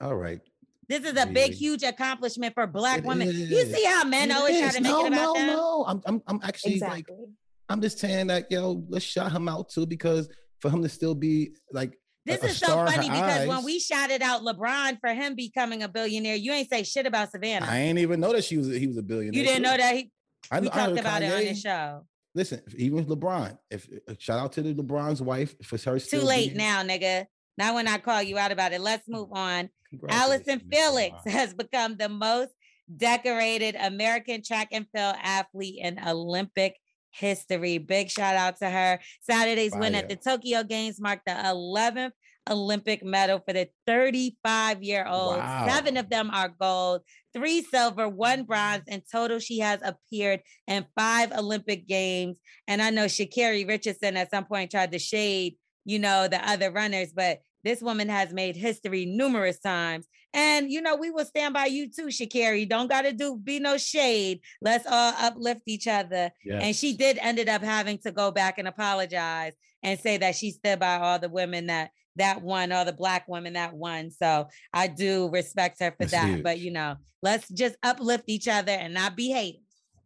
[0.00, 0.40] All right.
[0.88, 3.28] This is a big, huge accomplishment for black It women.
[3.28, 5.46] You see how men It always try to make no, it about no, them?
[5.46, 7.26] No, I'm, I'm, I'm actually like, Exactly.
[7.68, 10.28] I'm just saying that, yo, let's shout him out too, because
[10.60, 13.64] for him to still be like, This is so star in her funny because when
[13.64, 17.66] we shouted out LeBron for him becoming a billionaire, you ain't say shit about Savannah.
[17.68, 19.38] I ain't even know that she was, he was a billionaire.
[19.40, 20.10] you didn't know that he,
[20.50, 22.06] I, we I talked about it on the show.
[22.34, 23.88] Listen, even LeBron, if
[24.18, 25.98] shout out to the LeBron's wife for her.
[26.00, 27.26] Too late being- now, nigga.
[27.56, 28.80] Not when I call you out about it.
[28.80, 29.68] Let's move on.
[30.08, 30.60] Allyson.
[30.72, 31.30] Felix LeBron.
[31.30, 32.50] has become the most
[32.94, 36.74] decorated American track and field athlete in Olympic
[37.14, 37.78] history.
[37.78, 39.00] Big shout out to her.
[39.22, 42.12] Saturday's win at the Tokyo Games marked the 11th
[42.50, 45.38] Olympic medal for the 35 year old.
[45.38, 45.66] Wow.
[45.68, 47.02] Seven of them are gold,
[47.32, 48.82] three silver, one bronze.
[48.86, 52.36] In total, she has appeared in five Olympic Games.
[52.68, 56.70] And I know Sha'Carri Richardson at some point tried to shade, you know, the other
[56.70, 60.06] runners, but this woman has made history numerous times.
[60.32, 62.68] And you know, we will stand by you too, Sha'Carri.
[62.68, 64.40] Don't gotta do be no shade.
[64.60, 66.30] Let's all uplift each other.
[66.48, 70.50] And she did ended up having to go back and apologize and say that she
[70.50, 74.10] stood by all the women that that won, all the black women that won.
[74.10, 76.42] So I do respect her for That's that.
[76.42, 79.60] But you know, let's just uplift each other and not be haters.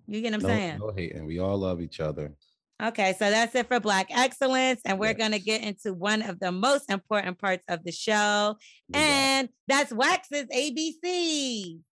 [0.06, 0.78] You get what I'm no, saying?
[0.78, 1.26] no hating.
[1.26, 2.32] We all love each other.
[2.80, 4.80] Okay, so that's it for Black Excellence.
[4.84, 8.56] And we're going to get into one of the most important parts of the show,
[8.92, 11.80] got- and that's Wax's ABC.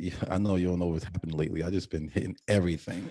[0.00, 1.62] Yeah, I know you don't know what's happened lately.
[1.62, 3.08] I just been hitting everything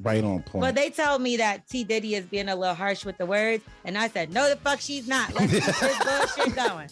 [0.00, 0.62] right on point.
[0.62, 1.84] Well, they told me that T.
[1.84, 4.80] Diddy is being a little harsh with the words, and I said, no, the fuck
[4.80, 5.34] she's not.
[5.34, 6.04] Let's keep this
[6.36, 6.88] bullshit going.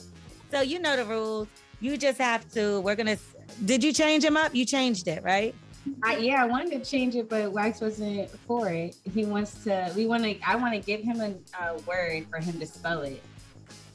[0.50, 1.48] So you know the rules.
[1.80, 3.18] You just have to, we're going to,
[3.64, 4.54] did you change him up?
[4.54, 5.54] You changed it, right?
[6.02, 8.96] I, yeah, I wanted to change it, but Wax wasn't for it.
[9.12, 9.92] He wants to.
[9.96, 10.38] We want to.
[10.46, 13.22] I want to give him a uh, word for him to spell it,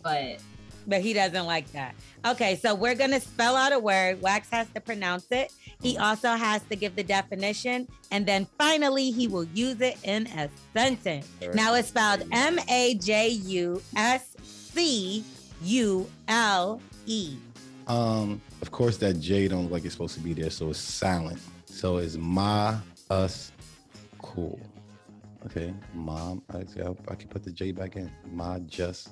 [0.04, 0.40] but
[0.88, 1.94] But he doesn't like that.
[2.26, 4.22] Okay, so we're going to spell out a word.
[4.22, 5.54] Wax has to pronounce it.
[5.82, 7.88] He also has to give the definition.
[8.12, 11.28] And then finally, he will use it in a sentence.
[11.42, 11.56] All right.
[11.56, 15.24] Now it's spelled M A J U S C
[15.64, 17.38] U L E.
[17.88, 20.80] Um, of course, that J don't look like it's supposed to be there, so it's
[20.80, 21.40] silent.
[21.70, 22.78] So it's ma
[23.10, 23.52] us
[24.22, 24.60] cool.
[25.46, 26.42] Okay, mom.
[26.54, 28.12] I, I, I can put the J back in.
[28.32, 29.10] Ma just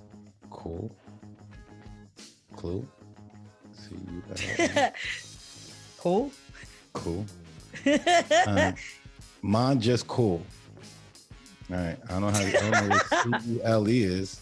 [0.49, 0.93] cool.
[2.55, 2.85] Clue.
[3.71, 4.67] See you.
[4.67, 4.95] back.
[5.97, 6.31] cool.
[6.93, 7.25] cool.
[8.45, 8.75] Um,
[9.41, 10.41] ma just cool.
[11.71, 11.97] All right.
[12.09, 12.39] I don't know how.
[12.39, 14.41] I don't know what C U L E is.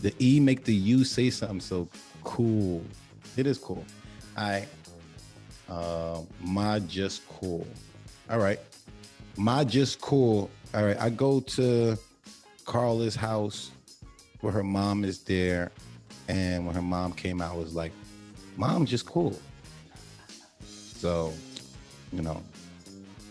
[0.00, 1.60] The E make the U say something.
[1.60, 1.88] So
[2.24, 2.82] cool.
[3.36, 3.84] It is cool.
[4.38, 4.68] All right.
[5.68, 7.66] Uh, ma just cool.
[8.30, 8.60] All right.
[9.36, 10.50] Ma just cool.
[10.74, 11.00] All right.
[11.00, 11.96] I go to
[12.64, 13.70] Carla's house
[14.40, 15.72] where her mom is there.
[16.28, 17.92] And when her mom came out, I was like,
[18.56, 19.38] Mom just cool.
[20.64, 21.32] So,
[22.10, 22.42] you know,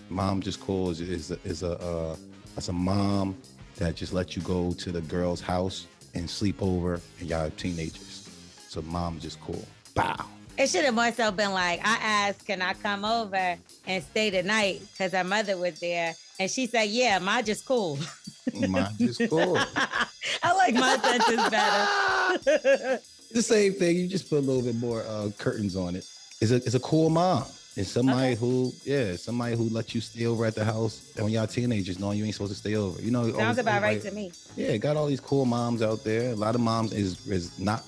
[0.10, 2.16] mom just cool is is a, is a
[2.54, 3.36] that's a mom
[3.78, 7.50] that just let you go to the girl's house and sleep over, and y'all are
[7.52, 8.30] teenagers.
[8.70, 9.66] So mom just cool.
[9.96, 10.28] Bow.
[10.58, 14.30] It should have more so been like, I asked, can I come over and stay
[14.30, 14.82] the night?
[14.92, 16.16] Because her mother was there.
[16.40, 17.98] And she said, Yeah, my just cool.
[18.54, 19.58] Mom just cool.
[20.44, 23.00] I like my sentence better.
[23.34, 23.98] the same thing.
[23.98, 26.08] You just put a little bit more uh, curtains on it.
[26.42, 27.44] It's a it's a cool mom.
[27.78, 28.36] It's somebody Okay.
[28.36, 32.18] who yeah, somebody who lets you stay over at the house when y'all teenagers, knowing
[32.18, 33.02] you ain't supposed to stay over.
[33.02, 34.32] You know, Sounds about right everybody- to me.
[34.56, 36.32] Yeah, got all these cool moms out there.
[36.32, 37.84] A lot of moms is is not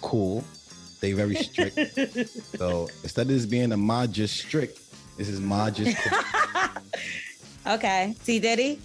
[0.00, 0.44] cool.
[1.02, 1.74] They very strict.
[2.56, 4.78] so instead of this being a ma just strict,
[5.18, 5.98] this is ma just
[7.66, 8.14] okay.
[8.24, 8.80] T Diddy.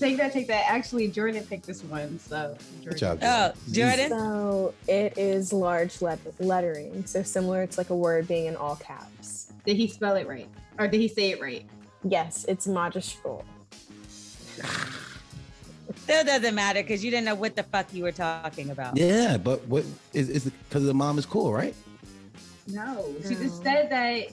[0.00, 0.64] take that, take that.
[0.68, 3.20] Actually, Jordan picked this one, so Good Jordan.
[3.20, 3.54] job.
[3.56, 4.08] Oh, Jordan.
[4.08, 4.18] Jordan.
[4.18, 7.06] So it is large let- lettering.
[7.06, 9.52] So similar It's like a word being in all caps.
[9.64, 10.48] Did he spell it right,
[10.80, 11.64] or did he say it right?
[12.02, 13.44] Yes, it's magistral.
[16.02, 18.96] Still doesn't matter because you didn't know what the fuck you were talking about.
[18.96, 21.74] Yeah, but what is is because the mom is cool, right?
[22.66, 24.28] No, she just said that.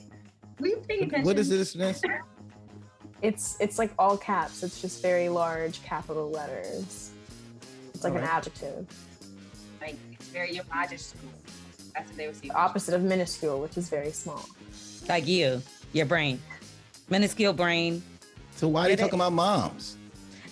[0.58, 1.24] Were you paying attention?
[1.24, 2.02] What is this, Miss?
[3.22, 4.62] It's it's like all caps.
[4.62, 7.10] It's just very large capital letters.
[7.92, 8.34] It's like an Alright.
[8.34, 8.86] adjective.
[9.78, 11.28] Like it's very your just school.
[11.94, 12.48] That's what they were saying.
[12.48, 14.42] The opposite of minuscule, which is very small.
[15.06, 15.60] Like you,
[15.92, 16.40] your brain.
[17.10, 18.02] Minuscule brain.
[18.56, 19.02] So why are you Get it?
[19.02, 19.98] talking about moms?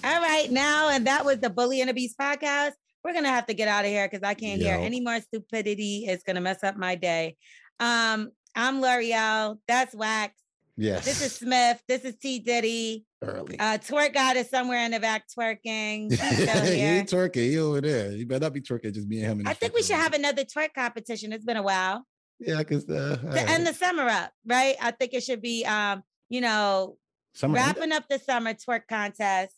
[0.05, 2.73] All right, now, and that was the Bully and the Beast podcast.
[3.05, 4.83] We're gonna have to get out of here because I can't hear Yo.
[4.83, 6.05] any more stupidity.
[6.07, 7.37] It's gonna mess up my day.
[7.81, 9.59] Um, I'm Lorel.
[9.67, 10.35] That's Wax.
[10.77, 11.05] Yes.
[11.05, 11.83] This is Smith.
[11.89, 13.05] This is T Diddy.
[13.23, 13.59] early.
[13.59, 16.11] Uh, twerk God is somewhere in the back twerking.
[16.11, 17.51] He's still he ain't twerking.
[17.51, 18.11] He over there.
[18.13, 18.95] He better not be twerking.
[18.95, 19.49] Just me and him.
[19.49, 21.33] I think we should have another twerk competition.
[21.33, 22.05] It's been a while.
[22.39, 24.77] Yeah, because uh, To end the summer up, right?
[24.81, 26.97] I think it should be um, you know,
[27.35, 27.55] summer.
[27.55, 29.55] wrapping up the summer twerk contest.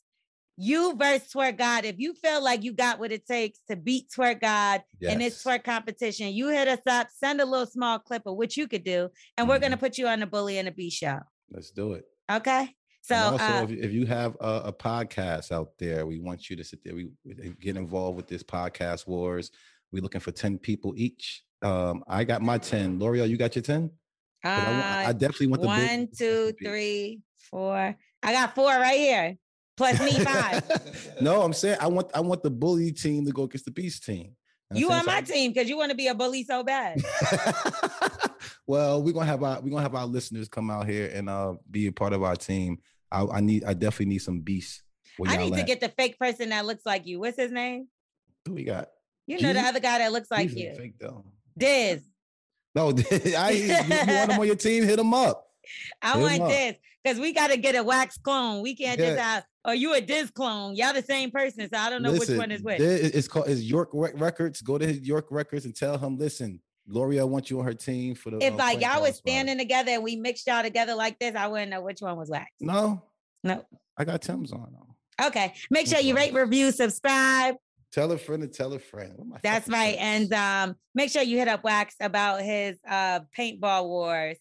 [0.62, 1.86] You versus twerk God.
[1.86, 5.42] If you feel like you got what it takes to beat twerk God in this
[5.42, 5.44] Yes.
[5.44, 8.84] twerk competition, you hit us up, send a little small clip of what you could
[8.84, 9.08] do,
[9.38, 9.80] and we're gonna Mhm.
[9.80, 11.20] put you on the bully and the B show.
[11.50, 12.04] Let's do it.
[12.30, 12.74] Okay.
[13.00, 16.50] So and also, uh, if, if you have a, a podcast out there, we want
[16.50, 16.94] you to sit there.
[16.94, 19.50] We, we get involved with this podcast wars.
[19.90, 21.42] We're looking for ten people each.
[21.62, 22.98] Um, I got my ten.
[22.98, 23.90] Lorel, you got your ten?
[24.44, 27.22] I, I uh, definitely want the one, two, be-
[28.22, 29.36] I got four right here.
[29.80, 30.62] Plus me five.
[31.22, 34.04] no, I'm saying I want I want the bully team to go against the beast
[34.04, 34.36] team.
[34.74, 37.02] you on my team because you want to be a bully so bad.
[38.66, 41.54] well, we're gonna have our we're gonna have our listeners come out here and uh
[41.70, 42.78] be a part of our team.
[43.10, 44.82] I, I need I definitely need some beasts.
[45.26, 47.18] I need to get the fake person that looks like you.
[47.18, 47.88] What's his name?
[48.46, 48.90] who we got.
[49.26, 50.74] You know the other guy that looks like He's you.
[50.74, 51.24] fake though.
[51.56, 52.02] Diz.
[52.74, 52.88] No,
[53.38, 54.84] I you, you want him on your team?
[54.84, 55.46] Hit him up.
[56.02, 56.52] I Hit want.
[56.52, 58.62] Diz because we got to get a wax clone.
[58.62, 59.34] We can't just Yeah.
[59.34, 60.74] have, oh, you a Diz clone.
[60.76, 61.68] Y'all the same person.
[61.72, 62.80] So I don't know Listen, which one is which.
[62.80, 64.60] It's called it's York Records.
[64.62, 68.14] Go to his York Records and tell him, listen, Lorel wants you on her team
[68.14, 68.38] for the.
[68.42, 71.34] if uh, like y'all was spot." standing together and we mixed y'all together like this,
[71.36, 72.50] I wouldn't know which one was wax.
[72.60, 73.02] No,
[73.44, 73.64] No.
[73.96, 74.66] I got Timbs on.
[74.72, 75.26] though.
[75.26, 75.52] Okay.
[75.70, 77.56] Make sure you rate, review, subscribe.
[77.92, 79.12] Tell a friend to tell a friend.
[79.16, 79.96] What am I That's right.
[79.96, 80.30] saying?
[80.32, 80.32] And
[80.70, 84.38] um, make sure you hit up Wax about his uh paintball wars.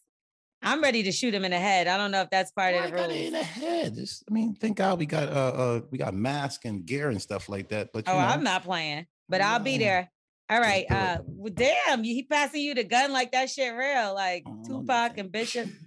[0.62, 1.88] I'm ready to shoot him in the head.
[1.88, 3.96] I don't know if that's part Why of the got in the head?
[3.96, 7.22] Just, I mean, thank God we got uh, uh we got mask and gear and
[7.22, 7.90] stuff like that.
[7.94, 10.12] But you Oh, know, I'm not playing, but I'll be there.
[10.50, 10.86] All right.
[10.90, 15.18] Uh, well, damn, he passing you the gun like that shit real, like Oh, Tupac
[15.18, 15.70] and Bishop.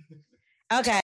[0.73, 1.01] Okay.